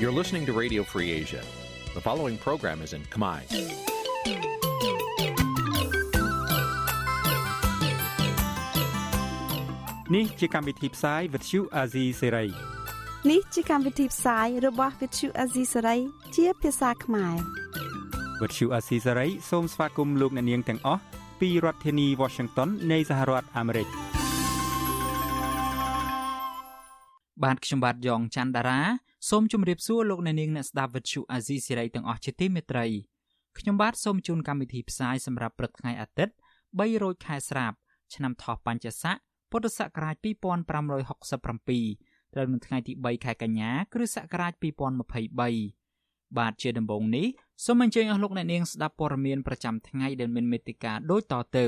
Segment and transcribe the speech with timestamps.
[0.00, 1.42] You're listening to Radio Free Asia.
[1.94, 3.40] The following program is in Khmer.
[10.14, 12.48] នេះជាកម្មវិធីផ្សាយ Vuthu Azizi Serai
[13.30, 16.00] នេះជាកម្មវិធីផ្សាយរបស់ Vuthu Azizi Serai
[16.36, 17.36] ជាភាសាខ្មែរ
[18.40, 21.02] Vuthu Azizi Serai សូមស្វាគមន៍លោកអ្នកនាងទាំងអស់
[21.40, 23.88] ពីរដ្ឋធានី Washington នៃសហរដ្ឋអាមេរិក
[27.42, 28.80] បាទខ្ញុំបាទយ៉ងច័ន្ទដារា
[29.29, 32.85] សូមជម្រាបសួរលោកអ្នកនាងអ្នកស្ដាប់ Vuthu Azizi Serai ទាំងអស់ជាទីមេត្រី
[33.59, 36.33] ខ្ញុំបាទសូមជូនកម្មវិធីផ្សាយសម្រាប់ព្រឹកថ្ងៃអាទិត្យ
[36.69, 37.73] 3រោចខែស្រាប
[38.13, 39.15] ឆ្នាំថោះបัญចស័ក
[39.51, 40.25] ពុទ្ធសករាជ2567
[42.33, 47.27] ត្រូវនៅថ្ងៃទី3ខែកញ្ញាគ្រិស្តសករាជ2023បាទជាដំបូងនេះ
[47.65, 51.65] សូមអញ្ជើញអស់លោកអ្នកនាងស្ដាប់ព័ត៌មានប្រចាំថ្ងៃដែលមានមេត្តាដូចតទៅ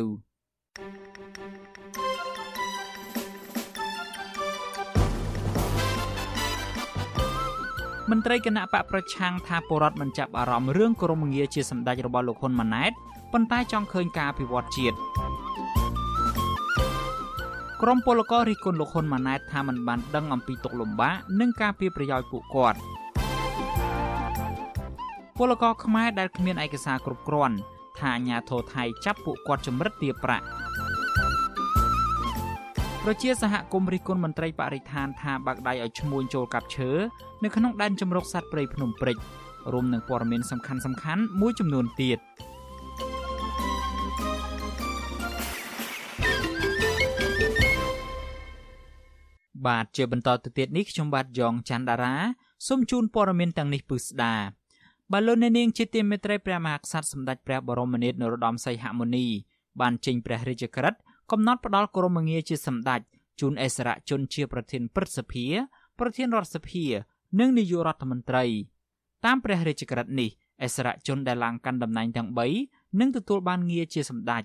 [8.13, 12.91] មន្ត្រីគណៈបកប្រឆាំងថាពលរដ្ឋមិនចាប់អារម្មណ៍រឿងក្រមងារជាសម្ដេចរបស់លោកហ៊ុនម៉ាណែត
[13.33, 14.97] ប៉ុន្តែចង់ឃើញការអភិវឌ្ឍជាតិ
[17.81, 22.77] ក្រមពលកររិះគន់លោកហ៊ុនម៉ាណែតថាមិនបានដឹងអំពីទុកលំបាកនិងការពៀប្រយោជន៍ពួកគាត់
[25.37, 27.55] ពលករខ្មែរដែលគ្មានឯកសារគ្រប់គ្រាន់
[27.99, 30.45] ថាអាញាធរថៃចាប់ពួកគាត់ចម្រិតទារប្រាក់
[33.07, 36.91] ប្រជាសហគមន៍រិះគន់មន្ត្រីបរិស្ថានថាបាក់ដៃឲ្យឈ្មួញចូលកាប់ឈើ
[37.43, 39.17] នៅក្នុងដែនជម្រកសត្វព្រៃភ្នំព្រិច
[39.73, 42.19] រួមនឹងព័ត៌មានសំខាន់សំខាន់មួយចំនួនទៀត
[49.67, 52.15] បាទជាបន្តទៅទៀតនេះខ្ញុំបាទយ៉ងច័ន្ទដារា
[52.67, 54.35] សូមជូនព័ត៌មានទាំងនេះពឹស្ដា
[55.11, 59.25] បាទលោកអ្នកនាងជាទីមេត្រីព្រះមហាក្សត្រសម្ដេចព្រះបរមនាថនរោត្តមសីហមុនី
[59.81, 60.99] បានចេញព្រះរាជក្រឹត្យ
[61.31, 63.01] កំណត់ផ្ដល់ក្រមងារជាសម្ដេច
[63.39, 65.45] ជូនអេសរជនជាប្រធានព្រឹទ្ធសភា
[65.99, 66.85] ប្រធានរដ្ឋសភា
[67.39, 68.45] និងនាយករដ្ឋមន្ត្រី
[69.25, 70.29] តាមព្រះរាជក្រឹត្យនេះ
[70.63, 72.29] អេសរជនដែលឡើងកាន់តំណែងទាំង
[72.63, 74.43] 3នឹងទទួលបានងារជាសម្ដេច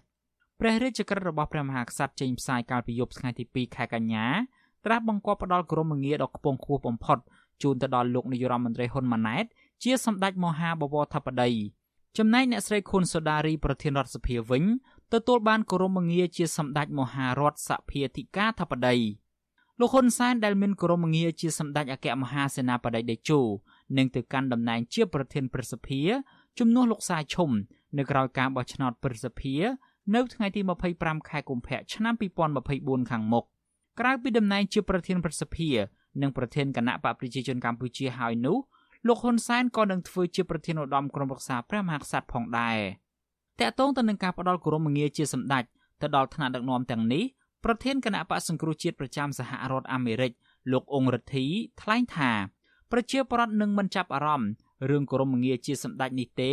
[0.60, 4.26] ព្រះរាជក្រឹត្យរបស់ព្រះមហាក្សត្រចេញផ្សាយកាលពីយប់ថ្ងៃទី2ខែកញ្ញា
[4.84, 7.19] ត្រាស់បង្គាប់ផ្ដល់ក្រមងារដ៏ខ្ពង់ខ្ពស់បំផុត
[7.62, 9.44] ជូនទៅដល់លោកនាយរដ្ឋមន្ត្រីហ៊ុនម៉ាណែត
[9.82, 11.50] ជាសម្ដេចមហាបវរធិបតី
[12.19, 14.64] ចំណែកអ្នកស្រីខុនសូដារីប្រធានរដ្ឋសភាវិញ
[15.12, 18.96] ទទួលបានគោរមងារជាសម្ដេចមហារដ្ឋសភាធិការធិបតី
[19.80, 23.41] លោកហ៊ុនសែនដែលមានគោរមងារជាសម្ដេចអគ្គមហាសេនាបតីតេជោ
[23.97, 26.00] នឹងទៅកាន់តំណែងជាប្រធានព្រឹទ្ធសភា
[26.58, 27.50] ជំនួសលោកសាយឈុំ
[27.98, 29.54] នៅក្រៅការបោះឆ្នោតព្រឹទ្ធសភា
[30.14, 30.60] នៅថ្ងៃទី
[30.94, 32.14] 25ខែកុម្ភៈឆ្នាំ
[32.62, 33.44] 2024ខាងមុខ
[34.00, 35.70] ក្រៅពីតំណែងជាប្រធានព្រឹទ្ធសភា
[36.22, 38.58] និងប្រធានគណៈបកប្រជាជនកម្ពុជាហើយនោះ
[39.06, 42.78] លោកហ៊ុនសែនក៏នឹងធ្វើជាប្រធានឧត្តមក្រុមប្រឹក្សាព្រះមហាក្សត្រផងដែរ
[43.60, 45.64] តកតងទៅនឹងការផ្ដល់គោរមងារជាសម្ដេច
[46.02, 47.24] ទៅដល់ថ្នាក់ដឹកនាំទាំងនេះ
[47.64, 50.32] ប្រធានគណៈបកសង្គ្រោះជាតិប្រចាំសហរដ្ឋអាមេរិក
[50.72, 51.46] លោកអ៊ុងរិទ្ធី
[51.82, 52.30] ថ្លែងថា
[52.92, 54.50] ប្រជាពលរដ្ឋនឹងមិនចាប់អារម្មណ៍
[54.91, 56.52] រឿងគោរមងារជាសម្ដេចនេះទេ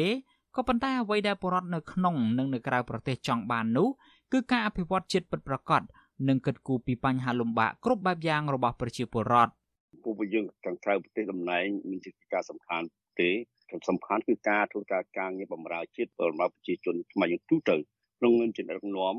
[0.56, 3.88] ក៏ប៉ុន្តែអ្វីដែលពលរដ្ឋនៅក្នុងនិងនៅក្រៅប្រទេសចង់បាននោះ
[4.32, 5.82] គឺការអភិវឌ្ឍជាតិពិតប្រាកដ
[6.28, 9.52] និងគិតគូរពីបញ្ហាលំបាកគ្រប់បែបយ៉ាងរបស់ប្រជាពលរដ្ឋ
[10.04, 12.86] ពួកយើងខាងក្រៅប្រទេសតំណែងមានជាការសំខាន់
[13.20, 13.30] ទេ
[13.90, 17.76] សំខាន់គឺការធ្វើការការងារបម្រើជាតិបម្រើប្រជាជនថ្មីទូទៅ
[18.20, 19.16] ក្នុងនាមជាដឹកនាំ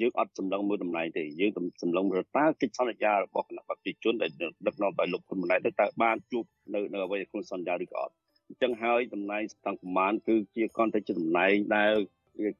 [0.00, 1.50] យើងអត់សម្លឹងមើលតំណែងទេយើង
[1.82, 4.30] សម្លឹងមើលតើកិច្ចសន្យារបស់គណៈបព្វជិជនដែល
[4.66, 6.44] ដឹកនាំដោយលោកហ៊ុនម៉ាណែតតើបានជួប
[6.74, 8.14] នៅនៅអ្វីក្នុងសន្យាឬក៏អត់
[8.48, 11.94] អញ្ចឹងហើយតំណែងតាំងប្រមាណគឺជាកនតែជាតំណែងដែល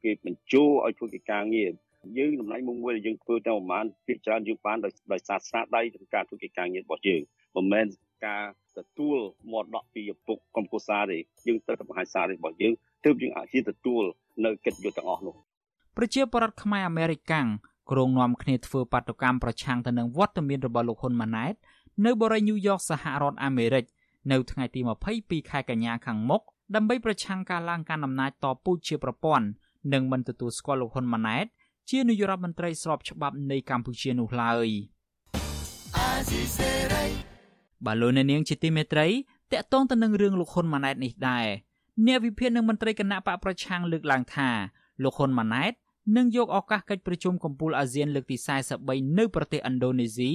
[0.03, 1.71] គេបញ្ជូឲ្យធ្វើកិច្ចការងារ
[2.17, 7.21] យើងតំណែងមួយមួយដែលយើងធ្វើតែប្រហែលភាគច្រើនយើងបានដោយដោយសារស្នាដៃក្នុងការធ្វើកិច្ចការងាររបស់យើង
[7.55, 7.85] មិនមែន
[8.25, 8.43] ការ
[8.77, 9.17] ទទួល
[9.51, 11.17] មរតកពីឪពុកក្រុមគ្រួសារទេ
[11.47, 12.73] យើងត្រូវតែបង្ហាញសាររបស់យើង
[13.05, 14.03] ទើបយើងអាចទទួល
[14.45, 15.35] នៅកិច្ចយុទ្ធទាំងអស់នោះ
[15.97, 17.47] ប្រជាពលរដ្ឋខ្មែរអាមេរិកកាំង
[17.91, 21.53] ក្រុងនាំគ្នាធ្វើបាតុកម្មប្រឆាំងទៅនឹងវត្តមានរបស់លោកហ៊ុនម៉ាណែត
[22.05, 23.85] នៅបរិយាញូវយ៉កសហរដ្ឋអាមេរិក
[24.31, 24.81] នៅថ្ងៃទី
[25.15, 26.41] 22ខែកញ្ញាខាងមុខ
[26.75, 29.47] ដើម្បីប្រឆាំងការឡើងកាន់អំណាចតពូជជាប្រព័ន្ធ
[29.93, 31.45] និងមិនទទួលស្គាល់លោកហ៊ុនម៉ាណែត
[31.89, 34.67] ជានាយករដ្ឋមន្ត្រីស្របច្បាប់នៃកម្ពុជានោះឡើយ
[37.85, 39.07] បាឡូននាងជាទីមេត្រី
[39.51, 41.47] តកតងទៅនឹងរឿងលោកហ៊ុនម៉ាណែតនេះដែរ
[42.05, 44.49] អ្នកវិភាគនិងមន្ត្រីគណៈបកប្រឆាំងលើកឡើងថា
[45.03, 45.73] លោកហ៊ុនម៉ាណែត
[46.17, 48.37] នឹងយកឱកាសកិច្ចប្រជុំកំពូលអាស៊ានលើកទី
[48.77, 50.31] 43នៅប្រទេសឥណ្ឌូនេស៊ី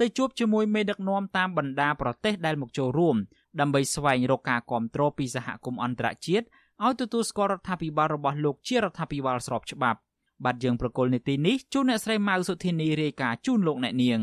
[0.00, 3.16] ទៅជួបជាមួយមេដឹកនាំតាមបណ្ដាប្រទេសដែលមកចូលរួម
[3.60, 6.46] ដើម្បីស្វែងរកការគ្រប់គ្រងពីសហគមន៍អន្តរជាតិ
[6.84, 9.98] ឲ្យទទួលស្គាល់រដ្ឋាភិបាលរបស់លោកជារដ្ឋាភិបាលស្របច្បាប់
[10.44, 14.20] បាទយើងប្រកុលនីតិនេះជួនអ្នកស្រីម៉ៅសុធានីរាយការណ៍ជូនលោកអ្នកនាង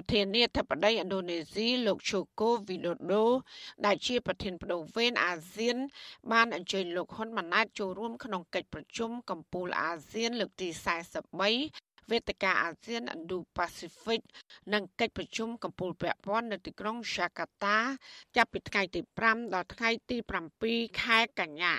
[0.00, 3.24] ប្រធានាធិបតីឥណ្ឌូនេស៊ីលោកជូកូវីដូដូ
[3.86, 5.76] ដែលជាប្រធានបដូវវេនអាស៊ាន
[6.32, 10.68] បានអញ្ជើញលោកហ៊ុនម៉ាណែតចូលរួមក្នុងកិច្ចប្រជុំកំពូលអាស៊ានលើកទី
[11.38, 14.20] 43វេទិកាអាស៊ាន Indo-Pacific
[14.72, 17.76] និងកិច្ចប្រជុំកំពូលពាក់ព័ន្ធនៅទីក្រុង Jakarta
[18.36, 20.16] ចាប់ពីថ្ងៃទី5ដល់ថ្ងៃទី
[20.60, 21.74] 7ខែកញ្ញា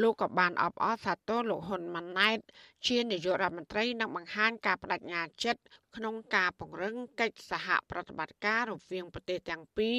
[0.00, 2.38] លោកក៏បានអបអរសាទរលោកហ៊ុនម៉ាណែត
[2.86, 5.60] ជានាយករដ្ឋមន្ត្រីនិងបង្ហាញការបដិញ្ញាចិត្ត
[5.96, 9.98] ក្នុងការពង្រឹងកិច្ចសហប្រតិបត្តិការរវាងប្រទេសទាំងពីរ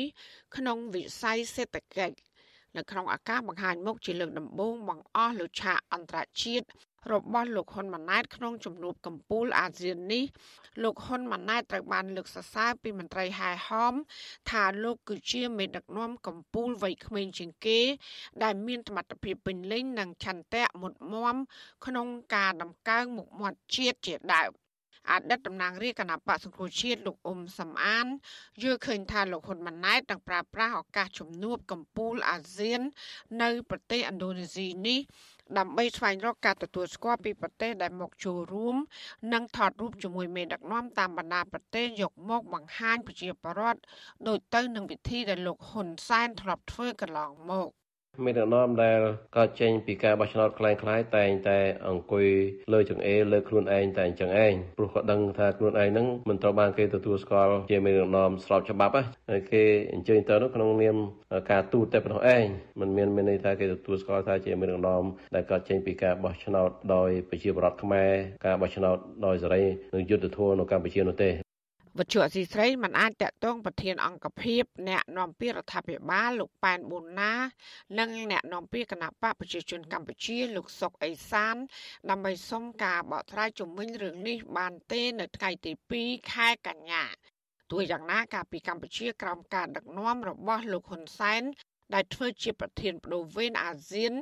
[0.55, 2.15] ក្នុងវិស័យសេដ្ឋកិច្ច
[2.77, 6.65] នៅក្នុងឱកាសបង្ហាញមុខជាលើកដំបូងបង្អស់លើឆាកអន្តរជាតិ
[7.09, 10.23] របស់លោកហ៊ុនម៉ាណែតក្នុងជំនួបកម្ពុជាអាស៊ាននេះ
[10.83, 13.93] លោកហ៊ុនម៉ាណែតត្រូវបានលើកសរសើរពីមន្ត្រីហែហម
[14.49, 17.79] ថាលោកគឺជាមេដឹកនាំកម្ពុជាវ័យក្មេងជាងគេ
[18.43, 21.35] ដែលមានសមត្ថភាពពេញលេញនិងឆន្ទៈមុតមម
[21.85, 24.51] ក្នុងការដំកើងមុខមាត់ជាតិជាដើម
[25.09, 28.05] អតីតតំណាងរាជគណៈបកសង្គ្រោះជាតិលោកអ៊ុំសំអាន
[28.61, 32.81] យល់ឃើញថាលោកហ៊ុនម៉ាណែតនឹងប្រើប្រាស់ឱកាសជំនួបកម្ពុជាអាស៊ាន
[33.41, 34.99] នៅប្រទេសឥណ្ឌូនេស៊ីនេះ
[35.57, 38.75] ដើម្បីស្វែងរកការទទួលស្គាល់ពីប្រទេសដែលមកចូលរួម
[39.33, 43.81] និងថតរូបជាមួយមេដឹកនាំតាមបណ្ដាប្រទេសយកមកបង្ហាញប្រជាពលរដ្ឋ
[44.27, 47.69] ដោយទៅនឹងវិធីដែលលោកហ៊ុនសែនធ្លាប់ធ្វើកន្លងមក
[48.24, 49.00] មេដឹកនាំដែល
[49.36, 51.58] កើតចេញពីការបោះឆ្នោតคล้ายៗតែងតែ
[51.88, 52.26] អង្គុយ
[52.72, 58.92] លើចង្អេរលើខ្លួនឯងតែអញ្ចឹងឯងព្រោះគាត់ដឹងថាខ្លួនឯងហ្នឹងមិនត្រូវបានគេទទួលស្គាល់ជាមេដឹកនាំស្របច្បាប់
[59.30, 60.96] ហើយគេអញ្ជើញទៅនោះក្នុងនាម
[61.50, 62.46] ការទូតតែប៉ុណ្ណោះឯង
[62.80, 65.02] មិនមានមានន័យថាគេទទួលស្គាល់ថាជាមេដឹកនាំ
[65.34, 68.10] ដែលកើតចេញពីការបោះឆ្នោតដោយប្រជាពលរដ្ឋខ្មែរ
[68.46, 68.96] ការបោះឆ្នោត
[69.26, 69.62] ដោយសេរី
[69.94, 71.30] និងយុត្តិធម៌នៅកម្ពុជានោះទេ
[71.99, 77.33] វត្ថុអសីស្រីមិនអាចតកតងប្រធានអង្គភិបអ្នកនាំពាក្យរដ្ឋាភិបាលលោកប៉ែនប៊ុនណា
[77.99, 81.55] និងអ្នកនាំពាក្យគណៈបកប្រជាជនកម្ពុជា លោកសុកអេសាន
[82.09, 85.71] ដើម្បីសុំការបកស្រាយជំវិញរឿងនេះបានទេនៅថ្ងៃទី
[86.01, 87.03] 2ខែកញ្ញា
[87.71, 91.43] ទោះយ៉ាងណាកាលពីកម្ពុជាក្រោមការដឹកនាំរបស់លោកហ៊ុនសែន
[91.93, 94.13] ដែលធ្វើជាប្រធានបដូវវេនអាស៊ាន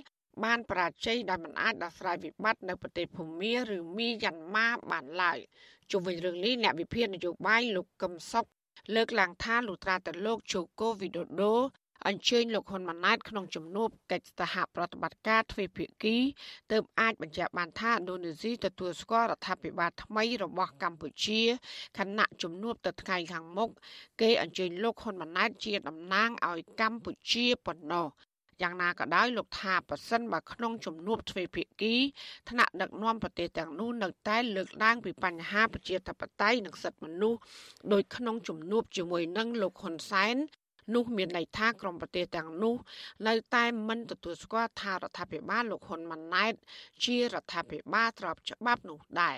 [0.43, 5.39] បានបរាជ័យដែលមិនអាចដោះស្រាយវិបត្តិនៅប្រទេសភូមាឬមីយ៉ាន់ម៉ាបានឡើយ
[5.91, 8.45] ជុំវិញរឿងនេះអ្នកវិភាគនយោបាយលោកកឹមសុខ
[8.95, 11.55] លើកឡើងថាលុត្រាតែលោកជូកូវីដូដូ
[12.07, 16.17] អញ្ជើញលោកហ៊ុនម៉ាណែតក្នុងជំនួបកិច្ចសហប្រតិបត្តិការទ្វេភាគី
[16.71, 21.41] ទើបអាចបញ្ជាក់បានថាឥណ្ឌូនេស៊ីទទួលស្គាល់រដ្ឋាភិបាលថ្មីរបស់កម្ពុជា
[21.97, 23.69] ខណៈជំនួបទៅថ្ងៃខាងមុខ
[24.21, 28.07] គេអញ្ជើញលោកហ៊ុនម៉ាណែតជាតំណាងឲ្យកម្ពុជាប៉ុណ្ណោះ
[28.61, 31.95] យ៉ាងណាក៏ដោយលោកថាប៉ះសិនបើក្នុងជំនួបទ្វេភាគី
[32.49, 37.39] ថ្នាក់ដឹកនាំប្រទេសទាំងនោះនៅតែលើកឡើងពីបញ្ហាប្រជាធិបតេយ្យនិងសិទ្ធិមនុស្ស
[37.93, 40.35] ដោយក្នុងជំនួបជាមួយនឹងលោកហ៊ុនសែន
[40.95, 42.75] នោះមានន័យថាក្រមប្រទេសទាំងនោះ
[43.27, 46.53] នៅតែមិនទទួលស្គាល់ថារដ្ឋាភិបាលលោកហ៊ុនម៉ាណែត
[47.03, 49.37] ជារដ្ឋាភិបាលស្របច្បាប់នោះដែរ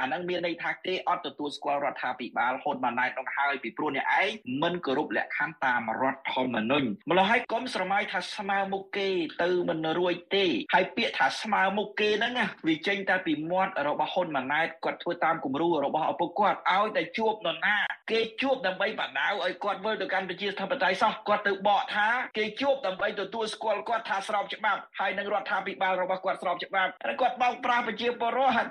[0.00, 4.30] អានឹងមានន័យថាគេអត់ទទួលស្គាល់រដ្ឋាភិបាលហ៊ុនម៉ាណែតនោះហើយពីព្រោះអ្នកឯង
[4.62, 9.08] មិនគោរពលក្ខខណ្ឌតាមរដ្ឋធម្មនុញ្ញម្ល៉េះហើយកុំស្រមៃថាស្មើមុខគេ
[9.42, 12.32] ទៅមិនរួចទេហើយពាក្យថាស្មើមុខគេហ្នឹង
[12.68, 17.76] វាចេញតែពីមាត់របស់ហ៊ុនម៉ាណែតគាត់ធ្វើតាមគំរូរបស់ឪពុកគាត់ឲ្យតែជួបនរណា
[18.10, 26.90] គេជួបដើម្បីបដៅឲ្យគាត់វិលទៅកាន់ប្រជាធិបតេយ្យសោះគាត់ទៅបកថាគេជួបដើម្បីទទួលស្គាល់គាត់ថាស្របច្បាប់ហើយនឹងរដ្ឋាភិបាលរបស់គាត់ស្របច្បាប់
[27.20, 28.68] គាត់បោកប្រាស់ប្រជាពលរដ្ឋ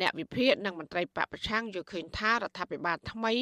[0.00, 3.32] អ្នកវិភាគនិងមន្ត្រីបពប្រឆាំងយល់ឃើញថារដ្ឋាភិបាលថ្មី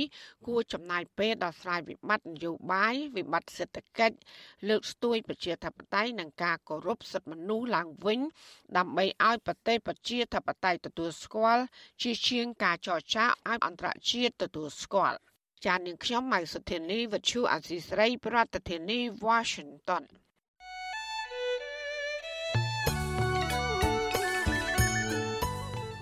[0.46, 4.16] គួរចំណាយពេលដល់ស្រាយវិបត្តិនយោបាយវិបត្តិសេដ្ឋកិច្ច
[4.68, 8.20] លើកស្ទួយប្រជាធិបតេយ្យនិងការគោរពសិទ្ធិមនុស្សឡើងវិញ
[8.76, 11.62] ដើម្បីឲ្យប្រទេសប្រជាធិបតេយ្យទទួលស្គាល់
[12.02, 15.18] ជាជាងការចរចាឲ្យអន្តរជាតិទទួលស្គាល់
[15.66, 20.04] ចាននាងខ្ញុំម៉ៃសុធានីវិទ្យុអាស៊ីស្រី ប្រធានាធិបតី Washington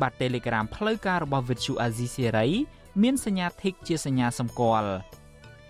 [0.00, 2.50] បាទ Telegram ផ្លូវការរបស់ Vithu Azizi Serai
[3.02, 4.92] មានសញ្ញា Tick ជាសញ្ញាសម្គាល់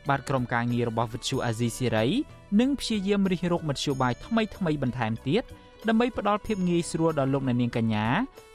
[0.09, 2.11] បាទក្រុមការងាររបស់ Vithu Azizi Serai
[2.61, 5.45] នឹងព្យាយាមរិះរកមធ្យោបាយថ្មីថ្មីបន្ថែមទៀត
[5.89, 8.07] ដើម្បីផ្ដល់ភាពងាយស្រួលដល់លោកអ្នកនាងកញ្ញា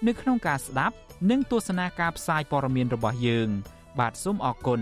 [0.08, 0.96] នៅក្នុងការស្ដាប់
[1.30, 3.50] និងទស្សនាការផ្សាយព័ត៌មានរបស់យើង
[4.00, 4.82] បាទសូមអរគុណ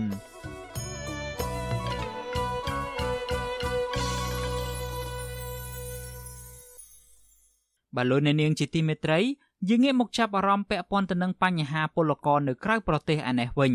[7.96, 9.20] បាទលោកអ្នកនាងជាទីមេត្រី
[9.68, 13.72] យើងងាកមកចាប់អារម្មណ៍ពាក់ព័ន្ធទៅនឹងបញ្ហាពលករនៅក្រៅប្រទេសឯនេះវិញ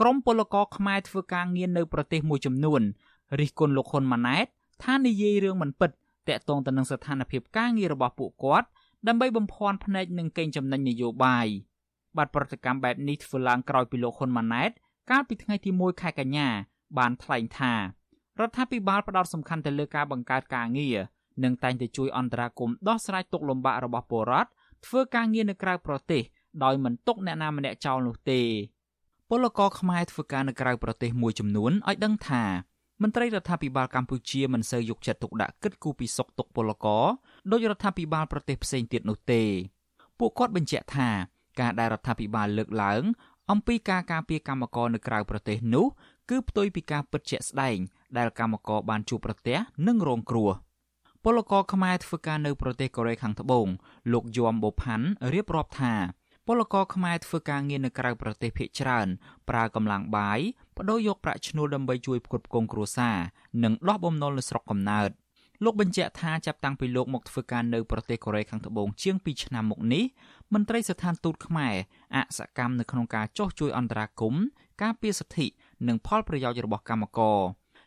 [0.00, 2.82] ក្រមពលករខ្មែរធ្វើការងារនៅប្រទេសមួយចំនួន
[3.40, 4.46] រិះគន់លោកហ៊ុនម៉ាណែត
[4.84, 5.90] ថានិយាយរឿងមិនពិត
[6.28, 8.66] តាក់ទងទៅនឹងស្ថានភាពការងាររបស់ពួកគាត់
[9.08, 11.46] ដើម្បីបំភាន់ភ្នែកនឹងកេងចំណេញនយោបាយ
[12.16, 14.70] បាត់ប្រតិកម្មបែបនេះធ្វើឡើងក្រោយពីលោកហ៊ុនម៉ាណែត
[15.10, 16.48] កាលពីថ្ងៃទី1ខែកញ្ញា
[16.98, 17.80] បានថ្លែងថារ
[18.48, 20.98] ដ្ឋាភិបាលផ្ដោតសំខាន់ទៅលើការបង្កើតការងារ
[21.44, 24.50] និងតែងតែជួយអន្តរាគមន៍ដោះស្រាយទុក្ខលំបាករបស់ពលរដ្ឋ
[24.86, 26.22] ធ្វើការងារនៅក្រៅប្រទេស
[26.64, 28.40] ដោយមិនទុកអ្នកណាម្នាក់ចោលនោះទេ
[29.28, 32.44] ពលករខ្មែរធ្វើការនៅក្រៅប្រទេសមួយចំនួនឲ្យដឹងថា
[33.02, 37.04] មន្ត្រីរដ្ឋាភិបាលកម្ពុជាមិនសូវយកចិត្តទុកដាក់គិតគូរពីសុខទុក្ខពលករ
[37.50, 39.42] ដោយរដ្ឋាភិបាលប្រទេសផ្សេងទៀតនោះទេ
[40.18, 41.08] ពួកគាត់បញ្ជាក់ថា
[41.60, 43.02] ការដែលរដ្ឋាភិបាលលើកឡើង
[43.50, 45.86] អំពីការការពារកម្មករនៅក្រៅប្រទេសនោះ
[46.30, 47.78] គឺផ្ទុយពីការពិតជាក់ស្ដែង
[48.16, 50.50] ដែលកម្មករបានជួបប្រទះនិងរងគ្រោះ
[51.30, 53.66] ពលករខ្មែរធ្វើការនៅប្រទេសកូរ៉េខាងត្បូង
[54.12, 55.94] លោកយមបូផាន់រៀបរាប់ថា
[56.46, 59.08] ពលករខ្មែរធ្វើការងារនៅក្រៅប្រទេសភាគច្រើន
[59.48, 60.40] ប្រើកម្លាំងបាយ
[60.76, 63.16] បដូរយកប្រាក់ឈ្នួលដើម្បីជួយផ្គត់ផ្គង់គ្រួសារ
[63.64, 65.10] និងដោះបំណុលនៅស្រុកកំណើត
[65.64, 70.04] លោកបញ្ជាក់ថាចាប់តាំងពីលោកមកធ្វើការនៅប្រទេសកូរ៉េខាងត្បូងជាង2ឆ្នាំមកនេះ
[70.54, 71.74] មន្ត្រីស្ថានទូតខ្មែរ
[72.16, 74.44] អសកម្មនៅក្នុងការចោះជួយអន្តរាគមន៍
[74.82, 75.46] ការពារសិទ្ធិ
[75.88, 77.38] និងផលប្រយោជន៍របស់កម្មករ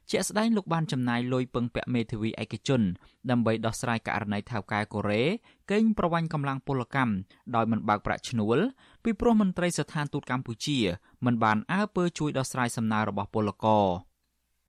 [0.10, 2.82] ជាក់ស្ដែងលោកបានចំណាយលុយពឹងពាក់មេធាវីឯកជន
[3.30, 5.24] ដើម្បីដោះស្រាយករណីថៅកែកូរ៉េ
[5.72, 7.14] កេងប្រវ័ញ្ចកម្លាំងពលកម្ម
[7.56, 8.58] ដោយមិនបើកប្រាក់ឈ្នួល
[9.04, 10.78] ពីព្រោះមន្ត្រីស្ថានទូតកម្ពុជា
[11.26, 13.86] មិនបានអើពើជួយដោះស្រាយសំណើរបស់ពលករ។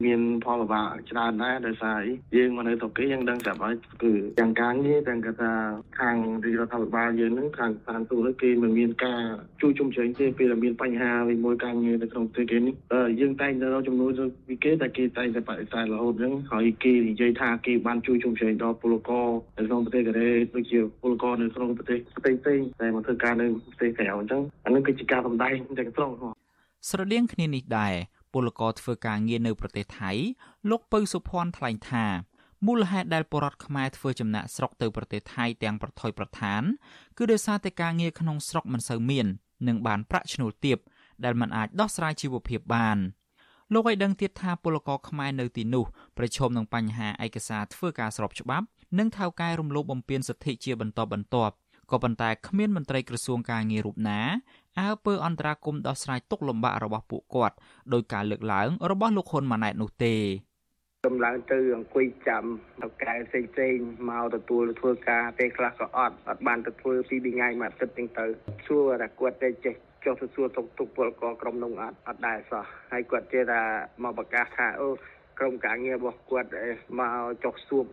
[0.04, 5.52] មានផលលំបាកច្រើនដែរដោយសារអីយើងមកនៅតុកេយើងដឹងតែហើយគឺទាំងការងារទាំងកថា
[6.00, 9.23] ខាងរដ្ឋាភិបាលយើងនឹងខាងស្ថានទូតគេមិនមានការ
[9.61, 12.75] ជួយជំរុញទេពេលមានបញ្ហាវិញមួយការងារនៅក្នុងប្រទេសគេនេះ
[13.21, 14.11] យើងតែងតែរកចំនួន
[14.47, 19.28] ពីគេតែគេតែងតែបដិសេធរហូតអញ្ចឹងហើយគេនិយាយថាគេបានជួយជំរុញដល់ពលករ
[19.59, 26.11] នៅក្នុងប្រទេសកូរ៉េដូចជាពលករនៅក្នុងប្រទេសផ្សេងផ្សេងតែមកធ្វើការនៅប្រទេសក្រៅអញ្ចឹងអានេះគឺជាការសម្ដែងទាំងស្រុង
[26.90, 27.94] ស្រដៀងគ្នានេះដែរ
[28.33, 30.11] ពលករធ្វើការងារនៅប្រទេសថៃ
[30.71, 32.07] លោកពៅសុភ័ណ្ឌថ្លែងថា
[32.67, 36.62] មូលហេតុដែលបរដ្ឋខ្មែរធ្វើចំណាក់ស្រុកទៅប្រទេសថៃទាំងប្រថុយប្រឋាន
[37.19, 39.27] គឺដោយសារតែការងារក្នុងស្រុកមិនសូវមាន
[39.69, 40.79] និងបានប្រាក់ឈ្នួលទាប
[41.25, 42.99] ដែលមិនអាចដោះស្រាយជីវភាពបាន
[43.73, 45.85] លោកឲ្យដឹងទៀតថាពលករខ្មែរនៅទីនោះ
[46.19, 48.67] ប្រឈមនឹងបញ្ហាឯកសារធ្វើការស្របច្បាប់
[48.99, 51.55] និងថៅកែរំលោភបំពានសិទ្ធិជាបន្តបន្ទាប់
[51.91, 54.21] ក៏ប៉ុន្តែគ្មានមន្ត្រីក្រសួងការងាររូបណា
[54.81, 57.57] អើពើអន្តរាគមដោះស្រាយទុកលំបាករបស់ពួកគាត់
[57.93, 60.14] ដោយការលើកឡើងរបស់លោកហ៊ុនម៉ាណែតនោះទេ
[61.07, 62.45] កម្លាំងទៅអង្គុយចាំ
[62.83, 63.76] តកែផ្សេងផ្សេង
[64.11, 68.25] មកទទួលធ្វើការពេលខ្លះក៏អត់អត់បានទៅធ្វើពីរថ្ងៃមួយអាទិត្យទាំងទៅ
[68.67, 69.75] សួរថាគាត់ទៅចេះ
[70.05, 73.62] ចុះទៅសួរទុកទុកពលករក្រុមនោះអត់អត់ដែរសោះហើយគាត់ជឿថា
[74.02, 74.88] មកប្រកាសថាអូ
[75.38, 76.49] ក្រុមការងាររបស់គាត់
[76.99, 77.85] មកចុះសួរ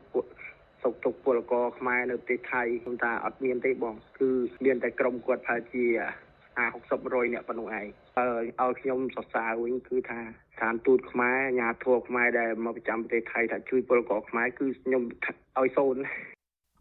[0.84, 4.30] សុខទុក្ខពលករខ្មែរនៅប្រទេសថៃខ្ញុំថាអត់មានទេបង គឺ
[4.66, 5.86] មានតែក្រុមគាត់ថាជា
[6.60, 7.86] 50 60 100នាក់ប៉ុណ្ណឹងឯង
[8.62, 15.04] ឲ្យខ្ញុំសរសើរវិញគឺថាស្ថានទូតខ្មែរអាញាធរខ្មែរដែលមកប្រចាំប្រទេសថៃថាជួយពលករខ្មែរគឺខ្ញុំ
[15.60, 15.98] ឲ្យសូន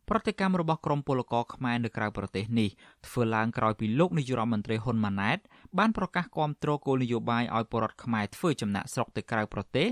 [0.08, 2.68] ប្រតិកម្មរបស់ក្រមពលករខ្មែរនៅក្រៅប្រទេសនេះ
[3.06, 5.38] ធ្វើឡើងក្រោយពីលោកនាយរដ្ឋមន្ត្រីហ៊ុនម៉ាណែត
[5.78, 9.88] បានប្រកាសគាំទ្រគោលនយោបាយឲ្យពលរដ្ឋខ្មែរធ្វើចំណាក់ស្រុកទៅក្រៅប្រទេស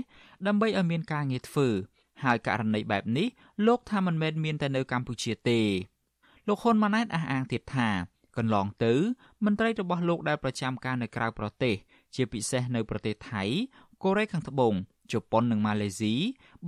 [0.47, 1.67] ដើម្បីឲ្យមានការងារធ្វើ
[2.23, 3.27] ហើយករណីបែបនេះ
[3.67, 5.61] លោកថាមិនមែនមានតែនៅកម្ពុជាទេ
[6.47, 7.89] លោកហ៊ុនម៉ាណែតអះអាងទៀតថា
[8.37, 8.93] កន្លងទៅ
[9.45, 11.75] មន្ត្រីរបស់លោកដែលប្រចាំការនៅក្រៅប្រទេស
[12.15, 13.43] ជាពិសេសនៅប្រទេសថៃ
[14.03, 14.73] កូរ៉េខាងត្បូង
[15.11, 16.13] ជប៉ុននិងម៉ាឡេស៊ី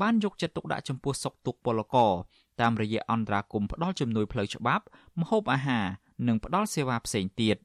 [0.02, 2.12] បានយកចិត្តទុកដាក់ចំពោះសុខទុក្ខពលករ
[2.62, 4.84] តាមរយៈអន្តរាគមផ្ដល់ជំនួយផ្លូវច្បាប់
[5.20, 5.86] ម្ហូបអាហារ
[6.28, 7.58] និងផ្ដល់សេវាផ្សេងទៀត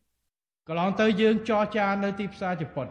[0.68, 2.86] កន្លងទៅយើងចរចានៅទីផ្សារជប៉ុន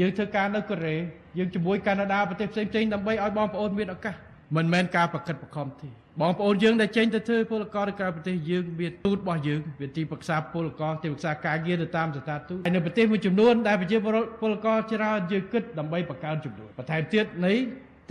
[0.00, 0.96] យើងធ្វើការនៅកូរ៉េ
[1.38, 4.14] យើងជាមួយកាណាដាប្រទេសផ្សេងៗដើម្បីឲ្យបងប្អូនមានឱកាស
[4.56, 5.88] មិនមែនការប្រកិតប្រខំទេ
[6.20, 13.96] បងប្អូនយើងដែលចេញទៅធ្វើពលករនៅក្រៅប្រទេសយើងមានទូតរបស់យើងវាទីប្រឹក្សាពលករទីប្រឹក្សាការងារទៅតាមស្ថានទូតហើយនៅប្រទេសមួយចំនួនដែលប្រជា
[14.40, 17.52] ពលករច្រើនយើងគិតដើម្បីបង្កើនចំនួនបន្ថែមទៀតនៃ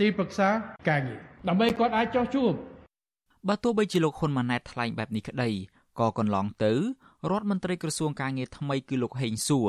[0.00, 0.48] ទីប្រឹក្សា
[0.88, 1.18] ការងារ
[1.48, 2.52] ដើម្បីគាត់អាចចោះជួប
[3.48, 5.50] បើទោះបីជាលោកហ៊ុនម៉ាណែតថ្លែងបែបនេះក្តី
[6.00, 6.72] ក៏កន្លងទៅ
[7.30, 9.68] រដ្ឋមន្ត្រីក្រសួងការងារថ្មីគឺលោកហេងសួរ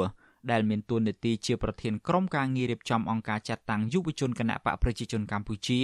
[0.51, 5.79] ដែលមានតួនាទីជាប្រធានក្រុមការងាររៀបចំអង្គការចាត់តាំងយុវជនគណៈបកប្រជាជនកម្ពុជា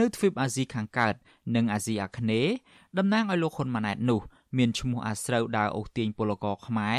[0.00, 1.14] នៅទ្វីបអាស៊ីខាងកើត
[1.56, 2.52] និងអាស៊ីអាគ្នេយ៍
[2.98, 4.20] តំណាងឲ្យលោកហ៊ុនម៉ាណែតនោះ
[4.58, 6.98] មានឈ្មោះអាស្រូវដើរអូសទាញពលករខ្មែរ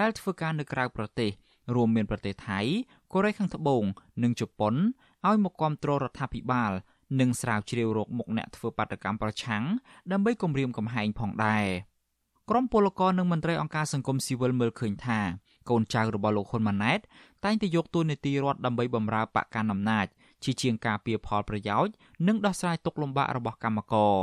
[0.00, 1.30] ដែលធ្វើការនៅក្រៅប្រទេស
[1.74, 2.60] រួមមានប្រទេសថៃ
[3.12, 3.84] កូរ៉េខាងត្បូង
[4.22, 4.74] និងជប៉ុន
[5.26, 6.72] ឲ្យមកគ្រប់គ្រងរដ្ឋាភិបាល
[7.20, 9.64] និងស្រាវជ្រាវរោគមុខអ្នកធ្វើបាតកម្មប្រឆាំង
[10.12, 11.66] ដើម្បីគម្រាមកំហែងផងដែរ
[12.50, 15.20] ក្រមពលករនិងមន្ត្រីអង្គការសង្គមស៊ីវិលមើលឃើញថា
[15.68, 17.00] កូនចៅរបស់លោកហ៊ុនម៉ាណែត
[17.44, 20.06] តែងតែយកតួនាទីរដ្ឋដើម្បីបម្រើបកកាន់អំណាច
[20.44, 21.92] ជាជាងការពៀផលប្រយោជន៍
[22.26, 24.14] និងដោះស្រាយទុក្ខលំបាករបស់កម្មករ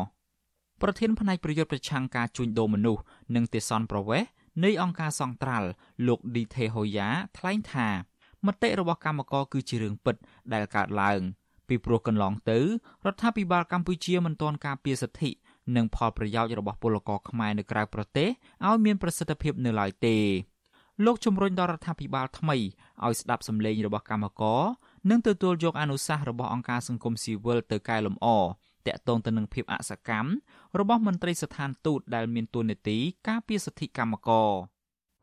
[0.82, 3.02] ប្រធានផ្នែកប្រយុទ្ធប្រឆាំងការជួញដូរមនុស្ស
[3.36, 4.24] និងទេសនប្រវេស
[4.64, 5.68] នៃអង្គការសង្ត្រាល់
[6.08, 7.08] លោកឌីថេហូយ៉ា
[7.38, 7.88] ថ្លែងថា
[8.46, 10.16] មតិរបស់កម្មករគឺជារឿងពិត
[10.54, 11.22] ដែលកើតឡើង
[11.68, 12.60] ពីព្រោះកន្លងទៅ
[13.06, 15.30] រដ្ឋាភិបាលកម្ពុជាមិនទាន់ការពារសិទ្ធិ
[15.76, 18.30] និងផលប្រយោជន៍របស់ពលករខ្មែរនៅក្រៅប្រទេស
[18.68, 20.18] ឲ្យមានប្រសិទ្ធភាពនៅឡើយទេ
[21.06, 22.58] លោកជំរុញដល់រដ្ឋាភិបាលថ្មី
[23.06, 24.62] ឲ្យស្ដាប់សម្លេងរបស់កម្មករ
[25.10, 28.28] និងទទួលយកអនុសាសន៍របស់អង្គការសង្គមស៊ីវិលទៅកែលម្អ
[28.88, 30.30] តាក់ទងទៅនឹងភាពអសកម្ម
[30.80, 34.52] របស់មន្ត្រីស្ថានទូតដែលមានទួនាទីការពារសិទ្ធិកម្មករ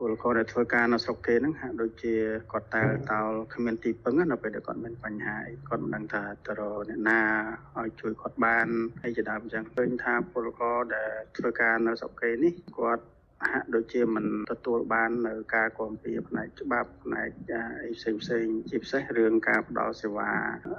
[0.01, 2.15] ពលករដែលធ្វើការនៅស្រុកគេហ្នឹងហាក់ដូចជា
[2.53, 7.21] គាត់តែតោលគ្មានទីពឹងនៅពេលដែលគាត់មានបញ្ហាអីគាត់មិនដឹងថាទៅរកអ្នកណា
[7.79, 8.67] ឲ្យជួយគាត់បាន
[9.03, 13.05] ហើយជាដើមអញ្ចឹងឃើញថាពលករដែលធ្វើការនៅស្រុកគេនេះគាត់
[13.51, 17.31] ហាក់ដូចជាមិនទទួលបាននៅការគាំពៀផ្នែកច្បាប់ផ្នែក
[17.83, 20.31] អីផ្សេងផ្សេងជាពិសេសរឿងការផ្ដល់សេវា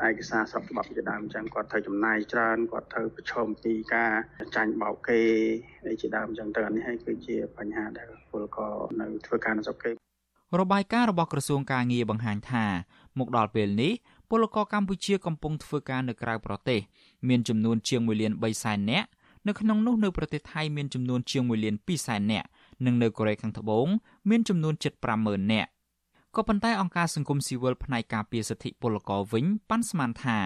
[0.08, 4.14] ឯកសារស្របច្បាប់ជាដើមអញ្ចឹងគាត់ត្រូវចំណាយច្រើនគាត់ត្រូវប្រឈមពីការ
[4.56, 5.22] ចាញ់បោកគេ
[5.88, 9.92] អីជាដើមអញ្ចឹងទៅអានេះហើយគឺជាបញ្ហាដែលពលករនៅធ្វើការនៅស្រុកគេ
[10.60, 12.66] របាយការណ៍របស់ក្រសួងការងារបង្ហាញថា
[13.20, 13.94] មកដល់ពេលនេះ
[14.30, 16.80] ពលករកម្ពុជាកំពុងធ្វើការនៅក្រៅប្រទេស
[17.28, 19.08] មានចំនួនជាង1លាន3សែននាក់
[19.50, 22.48] នៅក្នុងនោះនៅប្រទេសថៃមានចំនួនជាង1លាន2សែននាក់
[22.86, 23.88] និងនៅកូរ៉េខាងត្បូង
[24.30, 25.70] មានចំនួនជិត50000នាក់
[26.36, 30.38] ក៏ប៉ុន្តែអង្គការសង្គមស៊ីវិលផ្នែកការពារសិទ្ធិពលករវិញប៉ាន់ស្មានថា